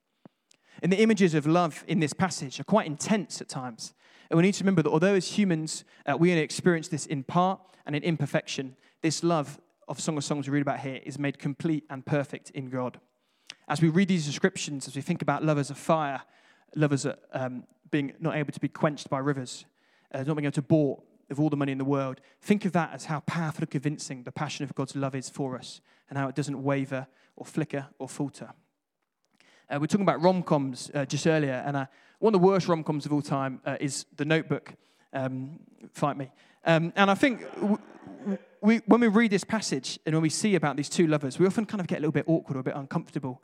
And 0.82 0.92
the 0.92 1.00
images 1.00 1.34
of 1.34 1.46
love 1.46 1.84
in 1.86 2.00
this 2.00 2.12
passage 2.12 2.60
are 2.60 2.64
quite 2.64 2.86
intense 2.86 3.40
at 3.40 3.48
times. 3.48 3.94
And 4.30 4.36
we 4.36 4.42
need 4.42 4.54
to 4.54 4.64
remember 4.64 4.82
that 4.82 4.90
although 4.90 5.14
as 5.14 5.38
humans 5.38 5.84
uh, 6.06 6.16
we 6.18 6.30
only 6.30 6.42
experience 6.42 6.88
this 6.88 7.06
in 7.06 7.22
part 7.22 7.60
and 7.86 7.94
in 7.94 8.02
imperfection, 8.02 8.76
this 9.02 9.22
love 9.22 9.60
of 9.88 10.00
Song 10.00 10.16
of 10.16 10.24
Songs 10.24 10.48
we 10.48 10.54
read 10.54 10.62
about 10.62 10.80
here 10.80 11.00
is 11.04 11.18
made 11.18 11.38
complete 11.38 11.84
and 11.88 12.04
perfect 12.04 12.50
in 12.50 12.68
God. 12.68 12.98
As 13.68 13.80
we 13.80 13.88
read 13.88 14.08
these 14.08 14.26
descriptions, 14.26 14.88
as 14.88 14.96
we 14.96 15.02
think 15.02 15.22
about 15.22 15.44
love 15.44 15.58
as 15.58 15.70
a 15.70 15.74
fire, 15.74 16.22
love 16.74 16.92
as 16.92 17.06
a, 17.06 17.16
um, 17.32 17.64
being 17.90 18.12
not 18.20 18.36
able 18.36 18.52
to 18.52 18.60
be 18.60 18.68
quenched 18.68 19.08
by 19.08 19.18
rivers, 19.18 19.64
uh, 20.16 20.22
not 20.22 20.34
being 20.34 20.46
able 20.46 20.52
to 20.52 20.62
bore 20.62 21.02
of 21.30 21.40
all 21.40 21.50
the 21.50 21.56
money 21.56 21.72
in 21.72 21.78
the 21.78 21.84
world, 21.84 22.20
think 22.40 22.64
of 22.64 22.72
that 22.72 22.92
as 22.92 23.04
how 23.06 23.20
powerful 23.20 23.62
and 23.62 23.70
convincing 23.70 24.22
the 24.22 24.32
passion 24.32 24.64
of 24.64 24.74
God's 24.74 24.94
love 24.96 25.14
is 25.14 25.28
for 25.28 25.56
us 25.56 25.80
and 26.08 26.18
how 26.18 26.28
it 26.28 26.34
doesn't 26.34 26.62
waver 26.62 27.06
or 27.36 27.44
flicker 27.44 27.88
or 27.98 28.08
falter. 28.08 28.50
Uh, 29.68 29.78
we 29.80 29.84
are 29.84 29.88
talking 29.88 30.02
about 30.06 30.22
rom 30.22 30.42
coms 30.42 30.90
uh, 30.94 31.04
just 31.04 31.26
earlier, 31.26 31.62
and 31.66 31.76
uh, 31.76 31.86
one 32.20 32.34
of 32.34 32.40
the 32.40 32.46
worst 32.46 32.68
rom 32.68 32.84
coms 32.84 33.04
of 33.04 33.12
all 33.12 33.22
time 33.22 33.60
uh, 33.66 33.76
is 33.80 34.06
The 34.16 34.24
Notebook. 34.24 34.74
Um, 35.12 35.58
fight 35.92 36.16
me. 36.16 36.30
Um, 36.64 36.92
and 36.96 37.10
I 37.10 37.14
think 37.14 37.42
w- 37.56 37.78
we, 38.60 38.78
when 38.86 39.00
we 39.00 39.08
read 39.08 39.30
this 39.30 39.44
passage 39.44 39.98
and 40.04 40.14
when 40.14 40.22
we 40.22 40.30
see 40.30 40.54
about 40.54 40.76
these 40.76 40.88
two 40.88 41.06
lovers, 41.06 41.38
we 41.38 41.46
often 41.46 41.64
kind 41.64 41.80
of 41.80 41.86
get 41.86 41.98
a 41.98 42.00
little 42.00 42.12
bit 42.12 42.24
awkward 42.26 42.56
or 42.56 42.60
a 42.60 42.64
bit 42.64 42.76
uncomfortable. 42.76 43.42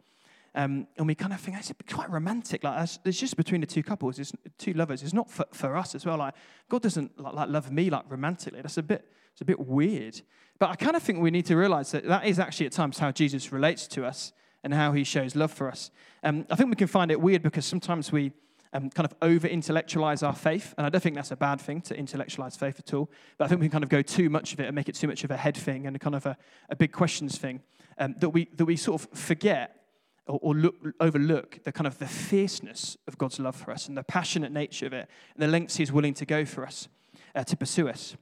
Um, 0.55 0.87
and 0.99 1.07
we 1.07 1.15
kind 1.15 1.33
of 1.33 1.41
think 1.41 1.57
it's 1.57 1.73
quite 1.91 2.11
romantic. 2.11 2.63
Like 2.63 2.89
it's 3.05 3.19
just 3.19 3.37
between 3.37 3.63
the 3.63 3.67
two 3.67 3.83
couples, 3.83 4.19
it's 4.19 4.33
two 4.59 4.75
lovers. 4.75 5.03
It's 5.03 5.15
not 5.15 5.31
for, 5.31 5.47
for 5.53 5.77
us 5.77 5.95
as 5.95 6.05
well. 6.05 6.19
Like 6.19 6.35
God 6.69 6.83
doesn't 6.83 7.19
like, 7.19 7.35
like 7.35 7.49
love 7.49 7.73
me 7.73 7.89
like 7.91 8.05
romantically. 8.09 8.61
That's 8.61 8.77
a 8.77 8.83
bit 8.83 9.07
it's 9.33 9.41
a 9.41 9.47
bit 9.47 9.61
weird. 9.61 10.21
But 10.59 10.71
I 10.71 10.77
kind 10.77 10.95
of 10.95 11.03
think 11.03 11.21
we 11.21 11.31
need 11.31 11.47
to 11.47 11.57
realize 11.57 11.91
that 11.93 12.07
that 12.07 12.27
is 12.27 12.39
actually 12.39 12.67
at 12.67 12.73
times 12.73 12.99
how 12.99 13.11
Jesus 13.11 13.51
relates 13.51 13.87
to 13.89 14.05
us 14.05 14.33
and 14.63 14.75
how 14.75 14.93
he 14.93 15.05
shows 15.05 15.35
love 15.35 15.51
for 15.51 15.69
us. 15.69 15.91
Um, 16.23 16.47
I 16.51 16.55
think 16.55 16.71
we 16.71 16.77
can 16.77 16.87
find 16.87 17.11
it 17.11 17.21
weird 17.21 17.43
because 17.43 17.65
sometimes 17.65 18.13
we 18.13 18.33
um, 18.75 18.91
kind 18.91 19.05
of 19.05 19.15
over 19.23 19.47
intellectualize 19.47 20.23
our 20.23 20.35
faith. 20.35 20.75
And 20.77 20.87
I 20.87 20.91
don't 20.91 21.01
think 21.01 21.17
that's 21.17 21.31
a 21.31 21.37
bad 21.37 21.61
thing 21.61 21.81
to 21.83 21.97
intellectualize 21.97 22.57
faith 22.57 22.79
at 22.79 22.95
all. 22.95 23.11
But 23.39 23.47
I 23.47 23.49
think 23.49 23.61
we 23.61 23.67
can 23.67 23.73
kind 23.73 23.85
of 23.85 23.91
go 23.91 24.03
too 24.03 24.31
much 24.31 24.53
of 24.53 24.61
it 24.61 24.67
and 24.67 24.75
make 24.75 24.89
it 24.89 24.95
too 24.95 25.09
much 25.09 25.25
of 25.25 25.31
a 25.31 25.37
head 25.37 25.57
thing 25.57 25.87
and 25.87 25.97
a 25.97 25.99
kind 25.99 26.15
of 26.15 26.27
a, 26.27 26.37
a 26.69 26.77
big 26.77 26.93
questions 26.93 27.39
thing 27.39 27.61
um, 27.99 28.15
that, 28.19 28.31
we, 28.31 28.49
that 28.55 28.65
we 28.65 28.77
sort 28.77 29.03
of 29.03 29.19
forget 29.19 29.82
or, 30.27 30.39
or 30.43 30.55
look, 30.55 30.77
overlook 31.01 31.61
the 31.65 31.73
kind 31.73 31.87
of 31.87 31.99
the 31.99 32.07
fierceness 32.07 32.97
of 33.07 33.19
God's 33.19 33.39
love 33.39 33.57
for 33.57 33.71
us 33.71 33.89
and 33.89 33.97
the 33.97 34.05
passionate 34.05 34.53
nature 34.53 34.87
of 34.87 34.93
it 34.93 35.09
and 35.35 35.43
the 35.43 35.49
lengths 35.49 35.77
he's 35.77 35.93
willing 35.93 36.15
to 36.15 36.27
go 36.27 36.45
for 36.45 36.67
us 36.67 36.89
uh, 37.35 37.45
to 37.45 37.57
pursue 37.57 37.89
us. 37.89 38.17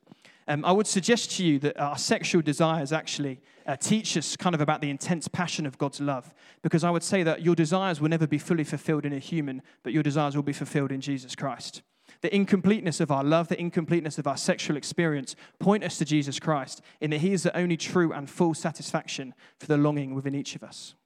Um, 0.48 0.64
I 0.64 0.72
would 0.72 0.86
suggest 0.86 1.30
to 1.36 1.44
you 1.44 1.58
that 1.60 1.78
our 1.78 1.96
sexual 1.96 2.42
desires 2.42 2.92
actually 2.92 3.40
uh, 3.66 3.76
teach 3.76 4.16
us 4.16 4.36
kind 4.36 4.54
of 4.54 4.60
about 4.60 4.80
the 4.80 4.90
intense 4.90 5.28
passion 5.28 5.64
of 5.64 5.78
God's 5.78 6.00
love. 6.00 6.34
Because 6.62 6.82
I 6.82 6.90
would 6.90 7.04
say 7.04 7.22
that 7.22 7.42
your 7.42 7.54
desires 7.54 8.00
will 8.00 8.08
never 8.08 8.26
be 8.26 8.38
fully 8.38 8.64
fulfilled 8.64 9.06
in 9.06 9.12
a 9.12 9.18
human, 9.18 9.62
but 9.84 9.92
your 9.92 10.02
desires 10.02 10.34
will 10.34 10.42
be 10.42 10.52
fulfilled 10.52 10.90
in 10.90 11.00
Jesus 11.00 11.36
Christ. 11.36 11.82
The 12.22 12.34
incompleteness 12.34 13.00
of 13.00 13.12
our 13.12 13.22
love, 13.22 13.48
the 13.48 13.60
incompleteness 13.60 14.18
of 14.18 14.26
our 14.26 14.36
sexual 14.36 14.76
experience 14.76 15.36
point 15.58 15.84
us 15.84 15.98
to 15.98 16.04
Jesus 16.04 16.40
Christ 16.40 16.82
in 17.00 17.10
that 17.10 17.20
He 17.20 17.32
is 17.32 17.44
the 17.44 17.56
only 17.56 17.76
true 17.76 18.12
and 18.12 18.28
full 18.28 18.54
satisfaction 18.54 19.34
for 19.58 19.66
the 19.66 19.76
longing 19.76 20.14
within 20.14 20.34
each 20.34 20.56
of 20.56 20.64
us. 20.64 20.96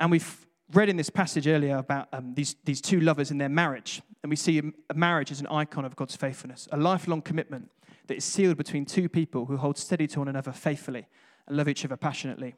And 0.00 0.10
we've 0.10 0.46
read 0.72 0.88
in 0.88 0.96
this 0.96 1.10
passage 1.10 1.46
earlier 1.46 1.76
about 1.76 2.08
um, 2.12 2.34
these, 2.34 2.56
these 2.64 2.80
two 2.80 3.00
lovers 3.00 3.30
in 3.30 3.38
their 3.38 3.48
marriage. 3.48 4.02
And 4.22 4.30
we 4.30 4.36
see 4.36 4.62
a 4.90 4.94
marriage 4.94 5.30
as 5.30 5.40
an 5.40 5.46
icon 5.46 5.84
of 5.84 5.96
God's 5.96 6.16
faithfulness, 6.16 6.68
a 6.72 6.76
lifelong 6.76 7.22
commitment 7.22 7.70
that 8.06 8.16
is 8.16 8.24
sealed 8.24 8.56
between 8.56 8.84
two 8.84 9.08
people 9.08 9.46
who 9.46 9.56
hold 9.56 9.78
steady 9.78 10.06
to 10.08 10.18
one 10.18 10.28
another 10.28 10.52
faithfully 10.52 11.06
and 11.46 11.56
love 11.56 11.68
each 11.68 11.84
other 11.84 11.96
passionately. 11.96 12.54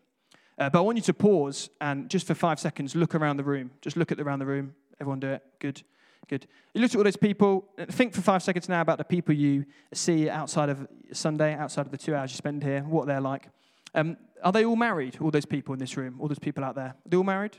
Uh, 0.58 0.68
but 0.68 0.78
I 0.78 0.82
want 0.82 0.98
you 0.98 1.02
to 1.02 1.14
pause 1.14 1.70
and 1.80 2.08
just 2.10 2.26
for 2.26 2.34
five 2.34 2.60
seconds 2.60 2.94
look 2.94 3.14
around 3.14 3.36
the 3.36 3.44
room. 3.44 3.70
Just 3.80 3.96
look 3.96 4.12
at 4.12 4.20
around 4.20 4.40
the 4.40 4.46
room. 4.46 4.74
Everyone 5.00 5.20
do 5.20 5.28
it. 5.28 5.42
Good. 5.58 5.82
Good. 6.28 6.46
You 6.74 6.82
look 6.82 6.90
at 6.92 6.96
all 6.96 7.04
those 7.04 7.16
people. 7.16 7.68
Think 7.90 8.14
for 8.14 8.20
five 8.20 8.42
seconds 8.42 8.68
now 8.68 8.80
about 8.80 8.98
the 8.98 9.04
people 9.04 9.34
you 9.34 9.64
see 9.92 10.28
outside 10.28 10.68
of 10.68 10.86
Sunday, 11.12 11.54
outside 11.54 11.86
of 11.86 11.92
the 11.92 11.98
two 11.98 12.14
hours 12.14 12.30
you 12.30 12.36
spend 12.36 12.62
here, 12.62 12.82
what 12.82 13.06
they're 13.06 13.20
like. 13.20 13.48
Um, 13.94 14.16
are 14.42 14.52
they 14.52 14.64
all 14.64 14.76
married, 14.76 15.18
all 15.20 15.30
those 15.30 15.46
people 15.46 15.72
in 15.72 15.78
this 15.78 15.96
room, 15.96 16.20
all 16.20 16.28
those 16.28 16.38
people 16.38 16.64
out 16.64 16.74
there? 16.74 16.84
Are 16.84 16.96
they 17.06 17.16
all 17.16 17.24
married? 17.24 17.56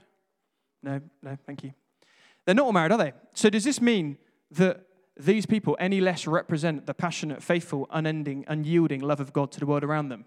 No, 0.84 1.02
no, 1.22 1.38
thank 1.46 1.64
you. 1.64 1.74
They're 2.46 2.56
not 2.56 2.66
all 2.66 2.74
married, 2.74 2.92
are 2.92 2.98
they? 2.98 3.14
So 3.34 3.50
does 3.50 3.64
this 3.64 3.82
mean 3.82 4.18
that 4.52 4.82
these 5.18 5.46
people 5.46 5.78
any 5.80 6.02
less 6.02 6.26
represent 6.26 6.86
the 6.86 6.94
passionate, 6.94 7.44
faithful, 7.44 7.88
unending, 7.92 8.46
unyielding 8.48 9.02
love 9.02 9.20
of 9.20 9.34
God 9.34 9.52
to 9.52 9.60
the 9.60 9.66
world 9.66 9.84
around 9.84 10.10
them? 10.10 10.26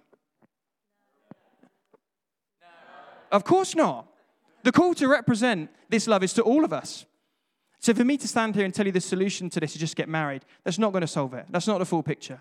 No. 2.61 2.69
Of 3.33 3.45
course 3.45 3.75
not. 3.75 4.09
The 4.63 4.73
call 4.73 4.95
to 4.95 5.09
represent 5.09 5.71
this 5.89 6.07
love 6.07 6.23
is 6.23 6.33
to 6.35 6.43
all 6.43 6.65
of 6.65 6.73
us. 6.73 7.05
So 7.81 7.93
for 7.93 8.05
me 8.05 8.17
to 8.17 8.29
stand 8.29 8.55
here 8.55 8.65
and 8.65 8.73
tell 8.73 8.87
you 8.87 8.93
the 8.93 9.01
solution 9.01 9.51
to 9.51 9.61
this 9.61 9.75
is 9.75 9.81
just 9.81 9.97
get 9.97 10.09
married, 10.09 10.45
that's 10.63 10.79
not 10.79 10.93
going 10.93 11.03
to 11.03 11.07
solve 11.07 11.35
it. 11.35 11.47
That's 11.51 11.67
not 11.67 11.79
the 11.79 11.85
full 11.85 12.03
picture. 12.03 12.41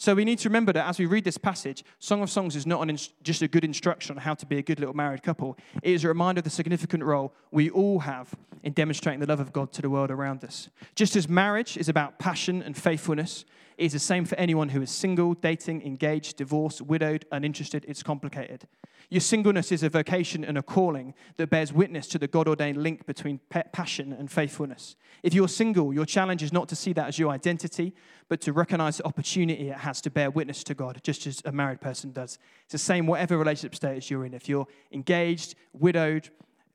So 0.00 0.14
we 0.14 0.24
need 0.24 0.38
to 0.38 0.48
remember 0.48 0.72
that 0.72 0.88
as 0.88 0.98
we 0.98 1.04
read 1.04 1.24
this 1.24 1.36
passage, 1.36 1.84
Song 1.98 2.22
of 2.22 2.30
Songs 2.30 2.56
is 2.56 2.64
not 2.64 2.88
inst- 2.88 3.12
just 3.22 3.42
a 3.42 3.48
good 3.48 3.66
instruction 3.66 4.16
on 4.16 4.22
how 4.22 4.32
to 4.32 4.46
be 4.46 4.56
a 4.56 4.62
good 4.62 4.80
little 4.80 4.96
married 4.96 5.22
couple. 5.22 5.58
It 5.82 5.92
is 5.92 6.04
a 6.04 6.08
reminder 6.08 6.38
of 6.38 6.44
the 6.44 6.48
significant 6.48 7.04
role 7.04 7.34
we 7.50 7.68
all 7.68 7.98
have 7.98 8.34
in 8.62 8.72
demonstrating 8.72 9.20
the 9.20 9.26
love 9.26 9.40
of 9.40 9.52
God 9.52 9.72
to 9.72 9.82
the 9.82 9.90
world 9.90 10.10
around 10.10 10.42
us. 10.42 10.70
Just 10.94 11.16
as 11.16 11.28
marriage 11.28 11.76
is 11.76 11.90
about 11.90 12.18
passion 12.18 12.62
and 12.62 12.74
faithfulness, 12.74 13.44
it 13.80 13.86
is 13.86 13.92
the 13.94 13.98
same 13.98 14.26
for 14.26 14.36
anyone 14.36 14.68
who 14.68 14.82
is 14.82 14.90
single, 14.90 15.32
dating, 15.32 15.80
engaged, 15.86 16.36
divorced, 16.36 16.82
widowed, 16.82 17.24
uninterested. 17.32 17.86
It's 17.88 18.02
complicated. 18.02 18.68
Your 19.08 19.22
singleness 19.22 19.72
is 19.72 19.82
a 19.82 19.88
vocation 19.88 20.44
and 20.44 20.58
a 20.58 20.62
calling 20.62 21.14
that 21.38 21.48
bears 21.48 21.72
witness 21.72 22.06
to 22.08 22.18
the 22.18 22.28
God 22.28 22.46
ordained 22.46 22.76
link 22.76 23.06
between 23.06 23.40
passion 23.48 24.12
and 24.12 24.30
faithfulness. 24.30 24.96
If 25.22 25.32
you're 25.32 25.48
single, 25.48 25.94
your 25.94 26.04
challenge 26.04 26.42
is 26.42 26.52
not 26.52 26.68
to 26.68 26.76
see 26.76 26.92
that 26.92 27.08
as 27.08 27.18
your 27.18 27.30
identity, 27.30 27.94
but 28.28 28.42
to 28.42 28.52
recognize 28.52 28.98
the 28.98 29.06
opportunity 29.06 29.70
it 29.70 29.78
has 29.78 30.02
to 30.02 30.10
bear 30.10 30.30
witness 30.30 30.62
to 30.64 30.74
God, 30.74 31.00
just 31.02 31.26
as 31.26 31.40
a 31.46 31.50
married 31.50 31.80
person 31.80 32.12
does. 32.12 32.38
It's 32.64 32.72
the 32.72 32.78
same, 32.78 33.06
whatever 33.06 33.38
relationship 33.38 33.74
status 33.74 34.10
you're 34.10 34.26
in. 34.26 34.34
If 34.34 34.46
you're 34.46 34.66
engaged, 34.92 35.54
widowed, 35.72 36.28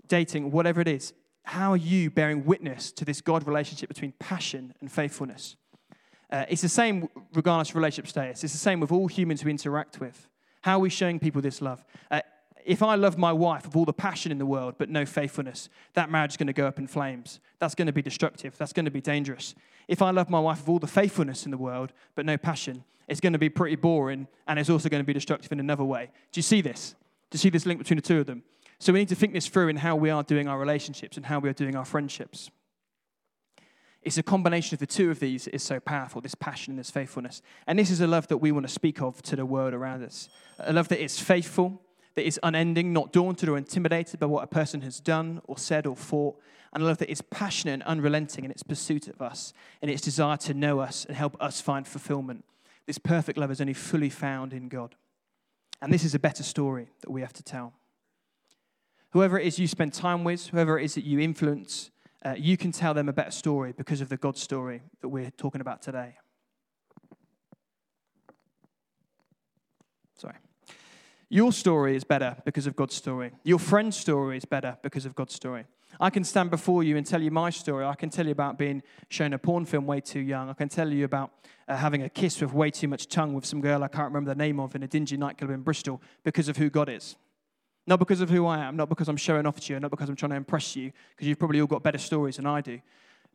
dating, 0.08 0.50
whatever 0.50 0.82
it 0.82 0.88
is, 0.88 1.14
how 1.44 1.74
are 1.74 1.78
you 1.78 2.10
bearing 2.10 2.46
witness 2.46 2.92
to 2.94 3.06
this 3.06 3.22
God 3.22 3.46
relationship 3.46 3.90
between 3.90 4.14
passion 4.14 4.74
and 4.82 4.92
faithfulness? 4.92 5.56
Uh, 6.32 6.46
it's 6.50 6.62
the 6.62 6.70
same 6.70 7.08
regardless 7.34 7.70
of 7.70 7.76
relationship 7.76 8.10
status. 8.10 8.44
It's 8.44 8.54
the 8.54 8.60
same 8.60 8.80
with 8.80 8.92
all 8.92 9.08
humans 9.08 9.44
we 9.44 9.52
interact 9.52 10.00
with. 10.00 10.28
How 10.62 10.78
are 10.78 10.80
we 10.80 10.90
showing 10.90 11.20
people 11.20 11.42
this 11.42 11.62
love? 11.62 11.86
Uh, 12.10 12.22
if 12.66 12.82
I 12.82 12.96
love 12.96 13.18
my 13.18 13.32
wife 13.32 13.66
with 13.66 13.76
all 13.76 13.86
the 13.86 13.94
passion 13.94 14.32
in 14.32 14.40
the 14.40 14.46
world 14.46 14.76
but 14.78 14.90
no 14.90 15.06
faithfulness, 15.06 15.70
that 15.94 16.10
marriage 16.10 16.32
is 16.32 16.38
going 16.38 16.48
to 16.48 16.54
go 16.54 16.66
up 16.66 16.80
in 16.80 16.88
flames. 16.88 17.40
That's 17.60 17.76
going 17.76 17.86
to 17.86 17.94
be 17.94 18.02
destructive. 18.02 18.58
That's 18.58 18.74
going 18.74 18.86
to 18.86 18.92
be 18.92 19.02
dangerous. 19.02 19.54
If 19.88 20.02
I 20.02 20.10
love 20.10 20.30
my 20.30 20.40
wife 20.40 20.62
with 20.62 20.70
all 20.70 20.80
the 20.80 20.88
faithfulness 20.88 21.46
in 21.46 21.52
the 21.52 21.58
world 21.58 21.94
but 22.16 22.26
no 22.26 22.38
passion, 22.38 22.84
it's 23.08 23.20
going 23.20 23.34
to 23.34 23.40
be 23.40 23.50
pretty 23.50 23.76
boring 23.76 24.28
and 24.48 24.58
it's 24.58 24.70
also 24.70 24.90
going 24.90 25.04
to 25.04 25.06
be 25.06 25.14
destructive 25.14 25.52
in 25.52 25.60
another 25.60 25.84
way. 25.84 26.10
Do 26.32 26.40
you 26.40 26.44
see 26.44 26.62
this? 26.62 26.96
Do 27.30 27.36
you 27.36 27.40
see 27.40 27.50
this 27.50 27.68
link 27.68 27.80
between 27.80 27.98
the 27.98 28.02
two 28.02 28.20
of 28.20 28.26
them? 28.26 28.44
So 28.80 28.92
we 28.92 29.00
need 29.00 29.10
to 29.10 29.16
think 29.16 29.34
this 29.34 29.48
through 29.48 29.70
in 29.70 29.78
how 29.78 29.96
we 29.96 30.10
are 30.10 30.24
doing 30.24 30.48
our 30.48 30.58
relationships 30.58 31.18
and 31.18 31.26
how 31.26 31.40
we 31.40 31.50
are 31.50 31.54
doing 31.54 31.76
our 31.76 31.86
friendships. 31.86 32.50
It's 34.06 34.20
a 34.20 34.24
combination 34.24 34.76
of 34.76 34.80
the 34.80 34.86
two 34.86 35.10
of 35.10 35.20
these 35.20 35.48
is 35.48 35.64
so 35.64 35.80
powerful 35.80 36.22
this 36.22 36.36
passion 36.36 36.74
and 36.74 36.80
this 36.80 36.92
faithfulness. 36.92 37.42
And 37.66 37.78
this 37.80 37.90
is 37.90 38.02
a 38.02 38.08
love 38.08 38.28
that 38.28 38.38
we 38.38 38.52
want 38.52 38.68
to 38.68 38.72
speak 38.72 39.02
of 39.02 39.20
to 39.24 39.36
the 39.36 39.48
world 39.48 39.74
around 39.74 40.04
us. 40.04 40.30
A 40.60 40.72
love 40.72 40.90
that 40.90 41.04
is 41.04 41.20
faithful, 41.20 41.82
that 42.14 42.26
is 42.26 42.40
unending, 42.44 42.94
not 42.94 43.12
daunted 43.12 43.50
or 43.50 43.58
intimidated 43.58 44.20
by 44.20 44.28
what 44.28 44.44
a 44.44 44.48
person 44.48 44.82
has 44.82 45.00
done 45.00 45.42
or 45.46 45.58
said 45.58 45.88
or 45.88 45.96
thought. 45.96 46.40
And 46.72 46.84
a 46.84 46.86
love 46.86 47.00
that 47.00 47.10
is 47.10 47.24
passionate 47.24 47.74
and 47.74 47.84
unrelenting 47.84 48.46
in 48.46 48.52
its 48.52 48.62
pursuit 48.62 49.08
of 49.08 49.24
us 49.24 49.54
and 49.82 49.90
its 49.90 50.04
desire 50.04 50.38
to 50.38 50.54
know 50.54 50.82
us 50.82 51.06
and 51.06 51.18
help 51.18 51.36
us 51.42 51.60
find 51.60 51.88
fulfillment. 51.88 52.46
This 52.86 53.00
perfect 53.00 53.40
love 53.40 53.50
is 53.50 53.60
only 53.60 53.74
fully 53.74 54.10
found 54.10 54.54
in 54.54 54.70
God. 54.70 54.94
And 55.82 55.92
this 55.92 56.04
is 56.04 56.14
a 56.14 56.20
better 56.20 56.44
story 56.44 56.90
that 57.02 57.10
we 57.10 57.22
have 57.22 57.34
to 57.34 57.44
tell. 57.44 57.74
whoever 59.12 59.40
it 59.40 59.48
is 59.48 59.58
you 59.58 59.68
spend 59.68 59.94
time 59.94 60.24
with, 60.24 60.48
whoever 60.48 60.78
it 60.78 60.84
is 60.84 60.96
that 60.96 61.06
you 61.06 61.20
influence, 61.20 61.90
uh, 62.26 62.34
you 62.38 62.58
can 62.58 62.72
tell 62.72 62.94
them 62.94 63.08
a 63.08 63.14
better 63.14 63.32
story 63.32 63.72
because 63.72 64.02
of 64.02 64.10
the 64.10 64.18
God 64.18 64.36
story 64.38 64.82
that 65.02 65.10
we're 65.10 65.30
talking 65.32 65.62
about 65.62 65.82
today. 65.84 66.16
Sorry. 70.18 70.36
Your 71.30 71.52
story 71.52 71.96
is 71.96 72.04
better 72.04 72.38
because 72.44 72.66
of 72.66 72.76
God's 72.76 72.96
story. 72.96 73.32
Your 73.44 73.60
friend's 73.60 73.98
story 73.98 74.38
is 74.38 74.46
better 74.46 74.78
because 74.82 75.06
of 75.06 75.14
God's 75.14 75.36
story. 75.36 75.66
I 76.00 76.10
can 76.10 76.24
stand 76.24 76.50
before 76.50 76.84
you 76.84 76.98
and 76.98 77.06
tell 77.06 77.22
you 77.22 77.32
my 77.32 77.52
story. 77.52 77.86
I 77.86 77.96
can 77.96 78.10
tell 78.10 78.26
you 78.26 78.32
about 78.32 78.58
being 78.58 78.82
shown 79.10 79.34
a 79.34 79.38
porn 79.38 79.66
film 79.66 79.86
way 79.86 80.02
too 80.02 80.20
young. 80.20 80.50
I 80.50 80.54
can 80.54 80.68
tell 80.68 80.92
you 80.92 81.06
about 81.06 81.32
uh, 81.68 81.76
having 81.76 82.04
a 82.04 82.10
kiss 82.10 82.42
with 82.42 82.54
way 82.54 82.72
too 82.72 82.88
much 82.88 83.08
tongue 83.08 83.34
with 83.34 83.46
some 83.46 83.62
girl 83.62 83.84
I 83.84 83.88
can't 83.88 84.06
remember 84.06 84.34
the 84.34 84.38
name 84.38 84.60
of 84.60 84.76
in 84.76 84.84
a 84.84 84.88
dingy 84.88 85.16
nightclub 85.16 85.52
in 85.52 85.62
Bristol 85.62 86.02
because 86.24 86.50
of 86.50 86.58
who 86.58 86.70
God 86.70 86.90
is. 86.90 87.16
Not 87.88 88.00
because 88.00 88.22
of 88.22 88.30
who 88.30 88.48
I 88.48 88.60
am, 88.60 88.76
not 88.76 88.90
because 88.90 89.08
I'm 89.08 89.18
showing 89.18 89.46
off 89.46 89.60
to 89.62 89.74
you, 89.74 89.80
not 89.80 89.92
because 89.92 90.10
I'm 90.10 90.16
trying 90.16 90.32
to 90.32 90.36
impress 90.36 90.76
you, 90.76 90.92
because 91.12 91.28
you've 91.28 91.40
probably 91.40 91.62
all 91.62 91.68
got 91.68 91.84
better 91.84 91.98
stories 91.98 92.38
than 92.38 92.46
I 92.48 92.62
do. 92.62 92.82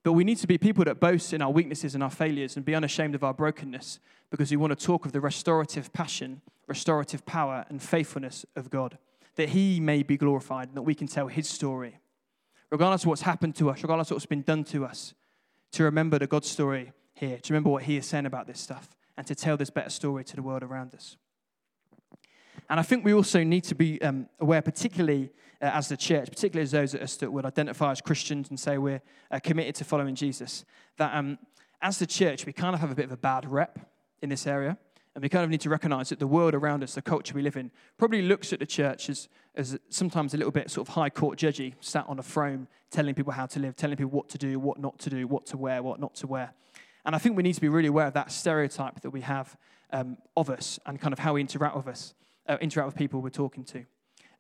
But 0.03 0.15
we 0.15 0.25
need 0.25 0.39
to 0.39 0.47
be 0.47 0.59
people 0.59 0.85
that 0.85 0.99
boast 0.99 1.33
in 1.33 1.43
our 1.43 1.51
weaknesses 1.51 1.95
and 1.95 2.03
our 2.03 2.11
failures 2.11 2.57
and 2.57 2.65
be 2.65 2.75
unashamed 2.75 3.15
of 3.15 3.23
our 3.23 3.35
brokenness 3.35 4.01
because 4.31 4.51
we 4.51 4.57
want 4.57 4.77
to 4.77 4.87
talk 4.87 5.05
of 5.05 5.13
the 5.13 5.21
restorative 5.21 5.93
passion, 5.93 6.41
restorative 6.67 7.27
power, 7.27 7.67
and 7.69 7.83
faithfulness 7.83 8.47
of 8.57 8.71
God, 8.71 8.97
that 9.37 9.51
He 9.51 9.79
may 9.79 10.03
be 10.03 10.17
glorified 10.17 10.69
and 10.69 10.77
that 10.77 10.83
we 10.83 10.95
can 10.95 11.07
tell 11.07 11.29
His 11.29 11.49
story. 11.49 11.99
Regardless 12.71 13.03
of 13.03 13.09
what's 13.09 13.23
happened 13.23 13.57
to 13.57 13.69
us, 13.71 13.83
regardless 13.83 14.11
of 14.11 14.17
what's 14.17 14.27
been 14.27 14.43
done 14.43 14.65
to 14.65 14.85
us, 14.85 15.13
to 15.73 15.85
remember 15.85 16.19
the 16.19 16.27
God 16.27 16.45
story 16.45 16.93
here, 17.13 17.39
to 17.39 17.53
remember 17.53 17.71
what 17.71 17.83
He 17.83 17.97
is 17.97 18.07
saying 18.07 18.27
about 18.27 18.47
this 18.47 18.61
stuff, 18.61 18.97
and 19.17 19.27
to 19.27 19.35
tell 19.35 19.57
this 19.57 19.71
better 19.71 19.91
story 19.91 20.25
to 20.25 20.37
the 20.37 20.43
world 20.43 20.63
around 20.63 20.95
us. 20.95 21.17
And 22.71 22.79
I 22.79 22.85
think 22.85 23.05
we 23.05 23.13
also 23.13 23.43
need 23.43 23.65
to 23.65 23.75
be 23.75 24.01
um, 24.01 24.29
aware, 24.39 24.63
particularly 24.63 25.33
uh, 25.61 25.67
as 25.75 25.89
the 25.89 25.97
church, 25.97 26.31
particularly 26.31 26.63
as 26.63 26.71
those 26.71 26.95
of 26.95 27.03
us 27.03 27.17
that 27.17 27.31
would 27.31 27.45
identify 27.45 27.91
as 27.91 28.01
Christians 28.01 28.49
and 28.49 28.59
say 28.59 28.79
we're 28.79 29.03
uh, 29.33 29.41
committed 29.41 29.75
to 29.75 29.85
following 29.85 30.15
Jesus, 30.15 30.65
that 30.97 31.13
um, 31.13 31.37
as 31.83 31.99
the 31.99 32.07
church, 32.07 32.47
we 32.47 32.53
kind 32.53 32.73
of 32.73 32.81
have 32.81 32.93
a 32.93 32.95
bit 32.95 33.07
of 33.07 33.11
a 33.11 33.17
bad 33.17 33.51
rep 33.51 33.81
in 34.23 34.29
this 34.29 34.47
area. 34.47 34.79
And 35.17 35.23
we 35.23 35.29
kind 35.29 35.43
of 35.43 35.51
need 35.51 35.63
to 35.63 35.69
recognize 35.69 36.11
that 36.11 36.21
the 36.21 36.29
world 36.29 36.55
around 36.55 36.85
us, 36.85 36.95
the 36.95 37.03
culture 37.03 37.35
we 37.35 37.43
live 37.43 37.57
in, 37.57 37.73
probably 37.99 38.23
looks 38.23 38.53
at 38.53 38.61
the 38.61 38.67
church 38.67 39.11
as, 39.11 39.29
as 39.57 39.77
sometimes 39.89 40.33
a 40.33 40.37
little 40.37 40.53
bit 40.53 40.71
sort 40.71 40.89
of 40.89 40.95
high 40.95 41.11
court 41.11 41.37
judgy, 41.37 41.75
sat 41.81 42.05
on 42.07 42.21
a 42.21 42.23
throne, 42.23 42.69
telling 42.93 43.17
people 43.17 43.33
how 43.33 43.47
to 43.47 43.59
live, 43.59 43.75
telling 43.75 43.97
people 43.97 44.13
what 44.13 44.29
to 44.29 44.39
do, 44.39 44.61
what 44.61 44.79
not 44.79 44.97
to 45.01 45.11
do, 45.11 45.27
what 45.27 45.45
to 45.47 45.57
wear, 45.57 45.83
what 45.83 45.99
not 45.99 46.15
to 46.15 46.29
wear. 46.29 46.53
And 47.05 47.17
I 47.17 47.19
think 47.19 47.37
we 47.37 47.43
need 47.43 47.55
to 47.55 47.61
be 47.61 47.69
really 47.69 47.89
aware 47.89 48.07
of 48.07 48.15
that 48.15 48.31
stereotype 48.31 49.01
that 49.01 49.11
we 49.11 49.23
have 49.23 49.57
um, 49.93 50.19
of 50.37 50.49
us 50.49 50.79
and 50.87 51.01
kind 51.01 51.13
of 51.13 51.19
how 51.19 51.33
we 51.35 51.41
interact 51.41 51.75
with 51.75 51.89
us 51.89 52.15
uh, 52.49 52.57
interact 52.61 52.87
with 52.87 52.97
people 52.97 53.21
we're 53.21 53.31
talking 53.31 53.65
to. 53.65 53.79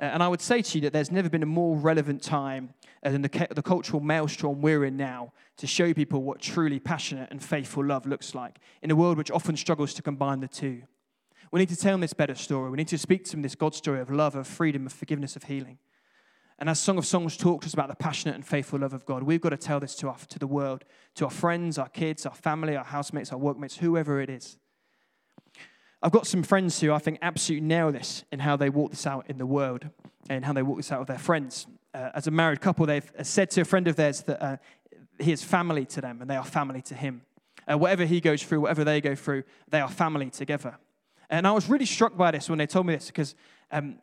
Uh, 0.00 0.04
and 0.04 0.22
I 0.22 0.28
would 0.28 0.40
say 0.40 0.62
to 0.62 0.78
you 0.78 0.82
that 0.82 0.92
there's 0.92 1.10
never 1.10 1.28
been 1.28 1.42
a 1.42 1.46
more 1.46 1.76
relevant 1.76 2.22
time 2.22 2.74
than 3.02 3.22
the, 3.22 3.48
the 3.50 3.62
cultural 3.62 4.00
maelstrom 4.00 4.62
we're 4.62 4.84
in 4.84 4.96
now 4.96 5.32
to 5.58 5.66
show 5.66 5.92
people 5.92 6.22
what 6.22 6.40
truly 6.40 6.78
passionate 6.78 7.30
and 7.30 7.42
faithful 7.42 7.84
love 7.84 8.06
looks 8.06 8.34
like 8.34 8.58
in 8.82 8.90
a 8.90 8.96
world 8.96 9.18
which 9.18 9.30
often 9.30 9.56
struggles 9.56 9.92
to 9.94 10.02
combine 10.02 10.40
the 10.40 10.48
two. 10.48 10.82
We 11.52 11.60
need 11.60 11.68
to 11.70 11.76
tell 11.76 11.92
them 11.92 12.00
this 12.00 12.12
better 12.12 12.34
story. 12.34 12.70
We 12.70 12.76
need 12.76 12.88
to 12.88 12.98
speak 12.98 13.24
to 13.24 13.32
them 13.32 13.42
this 13.42 13.54
God 13.54 13.74
story 13.74 14.00
of 14.00 14.10
love, 14.10 14.36
of 14.36 14.46
freedom, 14.46 14.86
of 14.86 14.92
forgiveness, 14.92 15.36
of 15.36 15.44
healing. 15.44 15.78
And 16.58 16.68
as 16.68 16.78
Song 16.78 16.98
of 16.98 17.06
Songs 17.06 17.36
talks 17.36 17.66
us 17.66 17.74
about 17.74 17.88
the 17.88 17.94
passionate 17.94 18.34
and 18.34 18.46
faithful 18.46 18.78
love 18.78 18.92
of 18.92 19.06
God, 19.06 19.22
we've 19.22 19.40
got 19.40 19.50
to 19.50 19.56
tell 19.56 19.80
this 19.80 19.94
to, 19.96 20.08
our, 20.08 20.16
to 20.28 20.38
the 20.38 20.46
world, 20.46 20.84
to 21.14 21.24
our 21.24 21.30
friends, 21.30 21.78
our 21.78 21.88
kids, 21.88 22.26
our 22.26 22.34
family, 22.34 22.76
our 22.76 22.84
housemates, 22.84 23.32
our 23.32 23.38
workmates, 23.38 23.78
whoever 23.78 24.20
it 24.20 24.28
is. 24.28 24.58
I've 26.02 26.12
got 26.12 26.26
some 26.26 26.42
friends 26.42 26.80
who 26.80 26.92
I 26.92 26.98
think 26.98 27.18
absolutely 27.20 27.66
nail 27.66 27.92
this 27.92 28.24
in 28.32 28.40
how 28.40 28.56
they 28.56 28.70
walk 28.70 28.90
this 28.90 29.06
out 29.06 29.28
in 29.28 29.36
the 29.36 29.46
world 29.46 29.88
and 30.30 30.44
how 30.44 30.52
they 30.52 30.62
walk 30.62 30.78
this 30.78 30.90
out 30.90 31.00
with 31.00 31.08
their 31.08 31.18
friends. 31.18 31.66
Uh, 31.92 32.10
as 32.14 32.26
a 32.26 32.30
married 32.30 32.60
couple, 32.60 32.86
they've 32.86 33.10
said 33.22 33.50
to 33.50 33.60
a 33.60 33.64
friend 33.64 33.86
of 33.86 33.96
theirs 33.96 34.22
that 34.22 34.42
uh, 34.42 34.56
he 35.18 35.32
is 35.32 35.42
family 35.42 35.84
to 35.84 36.00
them 36.00 36.22
and 36.22 36.30
they 36.30 36.36
are 36.36 36.44
family 36.44 36.80
to 36.82 36.94
him. 36.94 37.22
Uh, 37.70 37.76
whatever 37.76 38.06
he 38.06 38.20
goes 38.20 38.42
through, 38.42 38.60
whatever 38.60 38.82
they 38.82 39.00
go 39.00 39.14
through, 39.14 39.42
they 39.68 39.80
are 39.80 39.90
family 39.90 40.30
together. 40.30 40.78
And 41.28 41.46
I 41.46 41.52
was 41.52 41.68
really 41.68 41.86
struck 41.86 42.16
by 42.16 42.30
this 42.30 42.48
when 42.48 42.58
they 42.58 42.66
told 42.66 42.86
me 42.86 42.94
this 42.94 43.08
because 43.08 43.34
um, 43.70 43.98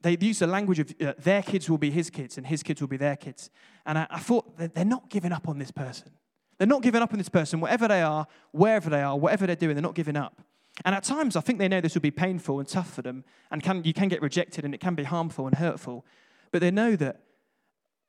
they 0.00 0.16
use 0.18 0.38
the 0.38 0.46
language 0.46 0.78
of 0.78 0.94
uh, 1.00 1.12
their 1.18 1.42
kids 1.42 1.68
will 1.68 1.78
be 1.78 1.90
his 1.90 2.08
kids 2.08 2.38
and 2.38 2.46
his 2.46 2.62
kids 2.62 2.80
will 2.80 2.88
be 2.88 2.96
their 2.96 3.16
kids. 3.16 3.50
And 3.84 3.98
I, 3.98 4.06
I 4.08 4.18
thought 4.20 4.56
they're 4.56 4.84
not 4.84 5.10
giving 5.10 5.32
up 5.32 5.48
on 5.48 5.58
this 5.58 5.70
person. 5.70 6.10
They're 6.56 6.66
not 6.66 6.82
giving 6.82 7.02
up 7.02 7.12
on 7.12 7.18
this 7.18 7.28
person, 7.28 7.60
whatever 7.60 7.88
they 7.88 8.02
are, 8.02 8.26
wherever 8.52 8.88
they 8.88 9.02
are, 9.02 9.18
whatever 9.18 9.46
they're 9.46 9.56
doing, 9.56 9.74
they're 9.74 9.82
not 9.82 9.94
giving 9.94 10.16
up. 10.16 10.40
And 10.84 10.94
at 10.94 11.04
times, 11.04 11.36
I 11.36 11.40
think 11.40 11.58
they 11.58 11.68
know 11.68 11.80
this 11.80 11.94
will 11.94 12.00
be 12.00 12.10
painful 12.10 12.58
and 12.58 12.66
tough 12.66 12.92
for 12.92 13.02
them, 13.02 13.24
and 13.50 13.62
can, 13.62 13.84
you 13.84 13.92
can 13.92 14.08
get 14.08 14.22
rejected, 14.22 14.64
and 14.64 14.74
it 14.74 14.80
can 14.80 14.94
be 14.94 15.04
harmful 15.04 15.46
and 15.46 15.56
hurtful. 15.56 16.04
But 16.50 16.60
they 16.60 16.70
know 16.70 16.96
that 16.96 17.20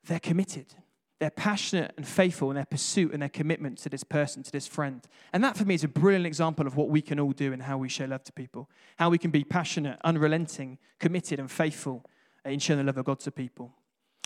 they're 0.06 0.20
committed. 0.20 0.74
They're 1.20 1.30
passionate 1.30 1.94
and 1.96 2.08
faithful 2.08 2.50
in 2.52 2.56
their 2.56 2.66
pursuit 2.66 3.14
and 3.14 3.22
their 3.22 3.30
commitment 3.30 3.78
to 3.80 3.90
this 3.90 4.04
person, 4.04 4.44
to 4.44 4.52
this 4.52 4.68
friend. 4.68 5.06
And 5.32 5.44
that, 5.44 5.56
for 5.56 5.66
me, 5.66 5.76
is 5.76 5.84
a 5.84 5.88
brilliant 5.88 6.26
example 6.26 6.68
of 6.68 6.76
what 6.76 6.90
we 6.90 7.02
can 7.02 7.20
all 7.20 7.32
do 7.32 7.54
and 7.54 7.64
how 7.64 7.78
we 7.78 7.90
show 7.90 8.06
love 8.06 8.24
to 8.26 8.34
people. 8.34 8.70
How 8.98 9.10
we 9.10 9.18
can 9.18 9.32
be 9.32 9.44
passionate, 9.44 10.00
unrelenting, 10.04 10.80
committed, 11.00 11.40
and 11.40 11.50
faithful 11.50 12.06
in 12.44 12.60
showing 12.60 12.80
the 12.80 12.84
love 12.84 12.98
of 12.98 13.06
God 13.06 13.20
to 13.22 13.32
people. 13.32 13.74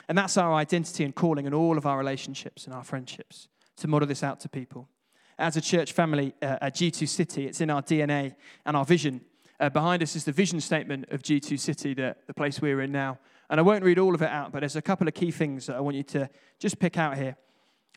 And 0.10 0.18
that's 0.18 0.38
our 0.38 0.54
identity 0.54 1.04
and 1.04 1.14
calling 1.14 1.46
in 1.46 1.54
all 1.54 1.78
of 1.78 1.86
our 1.86 1.98
relationships 1.98 2.66
and 2.66 2.74
our 2.74 2.84
friendships 2.84 3.48
to 3.78 3.88
model 3.88 4.08
this 4.08 4.24
out 4.24 4.40
to 4.40 4.50
people 4.50 4.88
as 5.40 5.56
a 5.56 5.62
church 5.62 5.92
family 5.92 6.34
uh, 6.42 6.58
at 6.62 6.76
G2 6.76 7.08
City. 7.08 7.46
It's 7.46 7.62
in 7.62 7.70
our 7.70 7.82
DNA 7.82 8.36
and 8.66 8.76
our 8.76 8.86
vision. 8.86 9.22
Uh, 9.60 9.70
behind 9.70 10.04
us 10.04 10.16
is 10.16 10.26
the 10.26 10.32
vision 10.32 10.60
statement 10.62 11.06
of 11.10 11.22
G2 11.22 11.60
City, 11.60 11.94
the, 11.94 12.16
the 12.28 12.34
place 12.34 12.62
we're 12.62 12.82
in 12.82 12.92
now. 12.92 13.20
And 13.50 13.60
I 13.60 13.64
won't 13.64 13.84
read 13.84 13.98
all 13.98 14.14
of 14.14 14.22
it 14.22 14.30
out, 14.30 14.52
but 14.52 14.60
there's 14.60 14.76
a 14.76 14.82
couple 14.82 15.08
of 15.08 15.14
key 15.14 15.32
things 15.32 15.68
that 15.68 15.76
I 15.76 15.80
want 15.80 15.96
you 15.96 16.04
to 16.04 16.30
just 16.60 16.80
pick 16.80 16.98
out 16.98 17.18
here. 17.18 17.38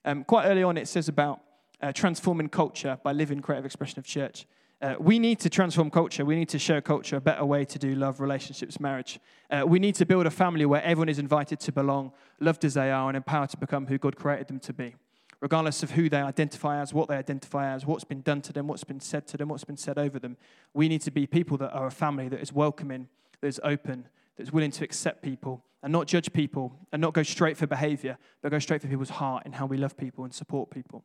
Um, 0.05 0.25
quite 0.25 0.47
early 0.47 0.63
on, 0.63 0.77
it 0.77 0.89
says 0.89 1.09
about 1.09 1.41
uh, 1.83 1.93
transforming 1.93 2.49
culture 2.49 2.99
by 3.03 3.13
living 3.13 3.41
creative 3.41 3.65
expression 3.65 3.99
of 3.99 4.07
church. 4.07 4.47
Uh, 4.81 4.95
we 4.99 5.19
need 5.19 5.39
to 5.41 5.51
transform 5.51 5.91
culture. 5.91 6.25
We 6.25 6.37
need 6.37 6.49
to 6.51 6.59
show 6.59 6.81
culture 6.81 7.17
a 7.17 7.21
better 7.21 7.45
way 7.45 7.67
to 7.67 7.79
do 7.79 7.95
love, 7.95 8.21
relationships, 8.21 8.81
marriage. 8.81 9.19
Uh, 9.51 9.65
we 9.67 9.79
need 9.79 9.95
to 9.97 10.07
build 10.07 10.25
a 10.25 10.31
family 10.31 10.65
where 10.65 10.83
everyone 10.83 11.11
is 11.11 11.19
invited 11.19 11.61
to 11.61 11.73
belong, 11.73 12.13
loved 12.39 12.65
as 12.65 12.75
they 12.75 12.91
are, 12.91 13.09
and 13.09 13.17
empowered 13.17 13.51
to 13.51 13.59
become 13.59 13.87
who 13.87 13.99
God 13.99 14.17
created 14.17 14.49
them 14.49 14.61
to 14.61 14.73
be 14.73 14.95
regardless 15.41 15.83
of 15.83 15.93
who 15.93 16.09
they 16.09 16.21
identify 16.21 16.81
as, 16.81 16.93
what 16.93 17.09
they 17.09 17.17
identify 17.17 17.73
as, 17.73 17.87
what's 17.87 18.05
been 18.05 18.21
done 18.21 18.43
to 18.43 18.53
them, 18.53 18.67
what's 18.67 18.85
been 18.85 19.01
said 19.01 19.27
to 19.29 19.37
them, 19.37 19.49
what's 19.49 19.65
been 19.65 19.77
said 19.77 19.99
over 19.99 20.19
them. 20.19 20.37
We 20.75 20.89
need 20.89 21.01
to 21.03 21.11
be 21.11 21.27
people 21.27 21.57
that 21.59 21.73
are 21.73 21.87
a 21.87 21.91
family 21.91 22.29
that 22.29 22.41
is 22.41 22.53
welcoming, 22.53 23.09
that 23.41 23.49
is 23.49 23.61
open, 23.65 24.07
that 24.37 24.43
is 24.43 24.53
willing 24.53 24.71
to 24.73 24.85
accept 24.85 25.23
people 25.23 25.65
and 25.83 25.93
not 25.93 26.07
judge 26.07 26.33
people 26.33 26.77
and 26.93 27.01
not 27.01 27.15
go 27.15 27.23
straight 27.23 27.57
for 27.57 27.67
behavior, 27.67 28.19
but 28.43 28.51
go 28.51 28.59
straight 28.59 28.83
for 28.83 28.89
people's 28.89 29.11
heart 29.11 29.45
and 29.47 29.55
how 29.55 29.67
we 29.67 29.79
love 29.79 29.97
people 29.97 30.25
and 30.25 30.35
support 30.35 30.71
people. 30.71 31.05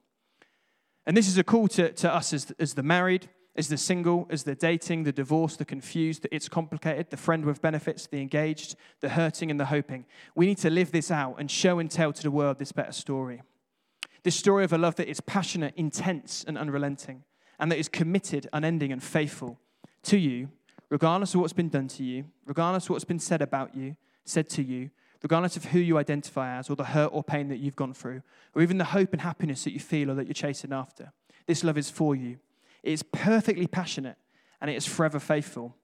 And 1.05 1.15
this 1.15 1.27
is 1.27 1.37
a 1.37 1.43
call 1.43 1.67
to, 1.69 1.91
to 1.93 2.13
us 2.13 2.33
as, 2.33 2.51
as 2.59 2.73
the 2.73 2.83
married, 2.83 3.29
as 3.55 3.69
the 3.69 3.77
single, 3.77 4.27
as 4.29 4.43
the 4.43 4.55
dating, 4.55 5.03
the 5.03 5.13
divorced, 5.13 5.59
the 5.59 5.65
confused, 5.65 6.23
the 6.23 6.35
it's 6.35 6.49
complicated, 6.49 7.09
the 7.09 7.17
friend 7.17 7.45
with 7.45 7.61
benefits, 7.61 8.07
the 8.07 8.19
engaged, 8.19 8.75
the 8.99 9.09
hurting, 9.09 9.49
and 9.49 9.59
the 9.59 9.65
hoping. 9.65 10.05
We 10.35 10.45
need 10.45 10.57
to 10.57 10.69
live 10.69 10.91
this 10.91 11.09
out 11.09 11.35
and 11.39 11.49
show 11.49 11.79
and 11.79 11.89
tell 11.89 12.11
to 12.11 12.23
the 12.23 12.31
world 12.31 12.59
this 12.59 12.73
better 12.73 12.91
story. 12.91 13.43
This 14.25 14.35
story 14.35 14.63
of 14.63 14.73
a 14.73 14.77
love 14.79 14.95
that 14.95 15.07
is 15.07 15.21
passionate, 15.21 15.75
intense, 15.77 16.43
and 16.47 16.57
unrelenting, 16.57 17.23
and 17.59 17.71
that 17.71 17.77
is 17.77 17.87
committed, 17.87 18.49
unending, 18.51 18.91
and 18.91 19.01
faithful 19.01 19.59
to 20.01 20.17
you, 20.17 20.49
regardless 20.89 21.35
of 21.35 21.41
what's 21.41 21.53
been 21.53 21.69
done 21.69 21.87
to 21.89 22.03
you, 22.03 22.25
regardless 22.47 22.85
of 22.85 22.89
what's 22.89 23.05
been 23.05 23.19
said 23.19 23.43
about 23.43 23.75
you, 23.75 23.95
said 24.23 24.49
to 24.49 24.63
you, 24.63 24.89
regardless 25.21 25.57
of 25.57 25.65
who 25.65 25.77
you 25.77 25.99
identify 25.99 26.57
as, 26.57 26.71
or 26.71 26.75
the 26.75 26.85
hurt 26.85 27.11
or 27.13 27.23
pain 27.23 27.49
that 27.49 27.57
you've 27.57 27.75
gone 27.75 27.93
through, 27.93 28.23
or 28.55 28.63
even 28.63 28.79
the 28.79 28.85
hope 28.85 29.13
and 29.13 29.21
happiness 29.21 29.63
that 29.63 29.73
you 29.73 29.79
feel 29.79 30.09
or 30.09 30.15
that 30.15 30.25
you're 30.25 30.33
chasing 30.33 30.73
after. 30.73 31.13
This 31.45 31.63
love 31.63 31.77
is 31.77 31.91
for 31.91 32.15
you. 32.15 32.39
It 32.81 32.93
is 32.93 33.03
perfectly 33.03 33.67
passionate, 33.67 34.17
and 34.59 34.71
it 34.71 34.75
is 34.75 34.87
forever 34.87 35.19
faithful, 35.19 35.75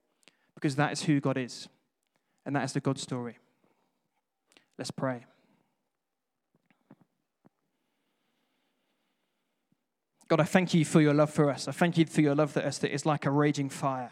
because 0.56 0.74
that 0.74 0.90
is 0.90 1.04
who 1.04 1.20
God 1.20 1.38
is, 1.38 1.68
and 2.44 2.56
that 2.56 2.64
is 2.64 2.72
the 2.72 2.80
God 2.80 2.98
story. 2.98 3.38
Let's 4.78 4.90
pray. 4.90 5.26
God, 10.32 10.40
I 10.40 10.44
thank 10.44 10.72
you 10.72 10.86
for 10.86 11.02
your 11.02 11.12
love 11.12 11.28
for 11.28 11.50
us. 11.50 11.68
I 11.68 11.72
thank 11.72 11.98
you 11.98 12.06
for 12.06 12.22
your 12.22 12.34
love 12.34 12.52
for 12.52 12.60
us 12.60 12.78
that 12.78 12.90
is 12.90 13.04
like 13.04 13.26
a 13.26 13.30
raging 13.30 13.68
fire. 13.68 14.08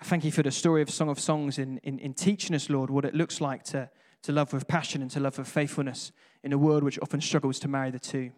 I 0.00 0.04
thank 0.04 0.24
you 0.24 0.30
for 0.30 0.44
the 0.44 0.52
story 0.52 0.80
of 0.80 0.88
Song 0.88 1.08
of 1.08 1.18
Songs 1.18 1.58
in, 1.58 1.78
in, 1.78 1.98
in 1.98 2.14
teaching 2.14 2.54
us, 2.54 2.70
Lord, 2.70 2.88
what 2.88 3.04
it 3.04 3.16
looks 3.16 3.40
like 3.40 3.64
to, 3.64 3.90
to 4.22 4.30
love 4.30 4.52
with 4.52 4.68
passion 4.68 5.02
and 5.02 5.10
to 5.10 5.18
love 5.18 5.38
with 5.38 5.48
faithfulness 5.48 6.12
in 6.44 6.52
a 6.52 6.56
world 6.56 6.84
which 6.84 7.00
often 7.00 7.20
struggles 7.20 7.58
to 7.58 7.66
marry 7.66 7.90
the 7.90 7.98
two. 7.98 8.30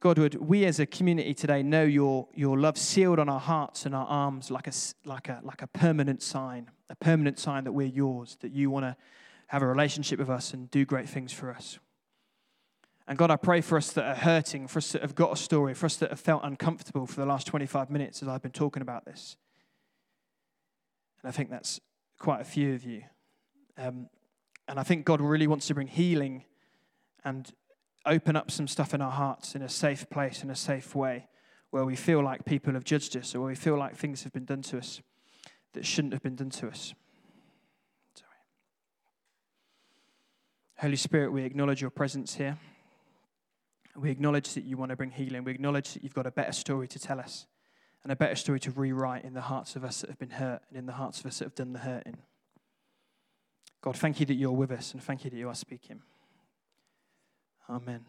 God, 0.00 0.18
would 0.18 0.34
we 0.34 0.66
as 0.66 0.78
a 0.80 0.84
community 0.84 1.32
today 1.32 1.62
know 1.62 1.84
your, 1.84 2.28
your 2.34 2.58
love 2.58 2.76
sealed 2.76 3.18
on 3.18 3.30
our 3.30 3.40
hearts 3.40 3.86
and 3.86 3.94
our 3.94 4.06
arms 4.06 4.50
like 4.50 4.66
a, 4.66 4.72
like, 5.06 5.30
a, 5.30 5.40
like 5.42 5.62
a 5.62 5.66
permanent 5.66 6.20
sign, 6.22 6.70
a 6.90 6.94
permanent 6.94 7.38
sign 7.38 7.64
that 7.64 7.72
we're 7.72 7.86
yours, 7.86 8.36
that 8.42 8.52
you 8.52 8.68
want 8.68 8.84
to 8.84 8.94
have 9.46 9.62
a 9.62 9.66
relationship 9.66 10.18
with 10.18 10.28
us 10.28 10.52
and 10.52 10.70
do 10.70 10.84
great 10.84 11.08
things 11.08 11.32
for 11.32 11.50
us. 11.50 11.78
And 13.10 13.18
God, 13.18 13.32
I 13.32 13.34
pray 13.34 13.60
for 13.60 13.76
us 13.76 13.90
that 13.94 14.04
are 14.04 14.14
hurting, 14.14 14.68
for 14.68 14.78
us 14.78 14.92
that 14.92 15.02
have 15.02 15.16
got 15.16 15.32
a 15.32 15.36
story, 15.36 15.74
for 15.74 15.86
us 15.86 15.96
that 15.96 16.10
have 16.10 16.20
felt 16.20 16.42
uncomfortable 16.44 17.06
for 17.06 17.20
the 17.20 17.26
last 17.26 17.44
25 17.48 17.90
minutes 17.90 18.22
as 18.22 18.28
I've 18.28 18.40
been 18.40 18.52
talking 18.52 18.82
about 18.82 19.04
this. 19.04 19.36
And 21.20 21.28
I 21.28 21.32
think 21.32 21.50
that's 21.50 21.80
quite 22.20 22.40
a 22.40 22.44
few 22.44 22.72
of 22.72 22.84
you. 22.84 23.02
Um, 23.76 24.08
and 24.68 24.78
I 24.78 24.84
think 24.84 25.04
God 25.04 25.20
really 25.20 25.48
wants 25.48 25.66
to 25.66 25.74
bring 25.74 25.88
healing 25.88 26.44
and 27.24 27.50
open 28.06 28.36
up 28.36 28.48
some 28.48 28.68
stuff 28.68 28.94
in 28.94 29.02
our 29.02 29.10
hearts 29.10 29.56
in 29.56 29.62
a 29.62 29.68
safe 29.68 30.08
place, 30.08 30.44
in 30.44 30.50
a 30.50 30.54
safe 30.54 30.94
way, 30.94 31.26
where 31.70 31.84
we 31.84 31.96
feel 31.96 32.22
like 32.22 32.44
people 32.44 32.74
have 32.74 32.84
judged 32.84 33.16
us 33.16 33.34
or 33.34 33.40
where 33.40 33.48
we 33.48 33.56
feel 33.56 33.76
like 33.76 33.96
things 33.96 34.22
have 34.22 34.32
been 34.32 34.44
done 34.44 34.62
to 34.62 34.78
us 34.78 35.00
that 35.72 35.84
shouldn't 35.84 36.12
have 36.12 36.22
been 36.22 36.36
done 36.36 36.50
to 36.50 36.68
us. 36.68 36.94
Sorry. 38.14 38.30
Holy 40.78 40.94
Spirit, 40.94 41.32
we 41.32 41.42
acknowledge 41.42 41.80
your 41.80 41.90
presence 41.90 42.36
here. 42.36 42.56
We 43.96 44.10
acknowledge 44.10 44.54
that 44.54 44.64
you 44.64 44.76
want 44.76 44.90
to 44.90 44.96
bring 44.96 45.10
healing. 45.10 45.44
We 45.44 45.52
acknowledge 45.52 45.94
that 45.94 46.02
you've 46.02 46.14
got 46.14 46.26
a 46.26 46.30
better 46.30 46.52
story 46.52 46.88
to 46.88 46.98
tell 46.98 47.18
us 47.18 47.46
and 48.02 48.12
a 48.12 48.16
better 48.16 48.36
story 48.36 48.60
to 48.60 48.70
rewrite 48.70 49.24
in 49.24 49.34
the 49.34 49.40
hearts 49.42 49.76
of 49.76 49.84
us 49.84 50.00
that 50.00 50.10
have 50.10 50.18
been 50.18 50.30
hurt 50.30 50.62
and 50.68 50.78
in 50.78 50.86
the 50.86 50.92
hearts 50.92 51.20
of 51.20 51.26
us 51.26 51.38
that 51.38 51.46
have 51.46 51.54
done 51.54 51.72
the 51.72 51.80
hurting. 51.80 52.18
God, 53.82 53.96
thank 53.96 54.20
you 54.20 54.26
that 54.26 54.34
you're 54.34 54.52
with 54.52 54.70
us 54.70 54.92
and 54.92 55.02
thank 55.02 55.24
you 55.24 55.30
that 55.30 55.36
you 55.36 55.48
are 55.48 55.54
speaking. 55.54 56.02
Amen. 57.68 58.04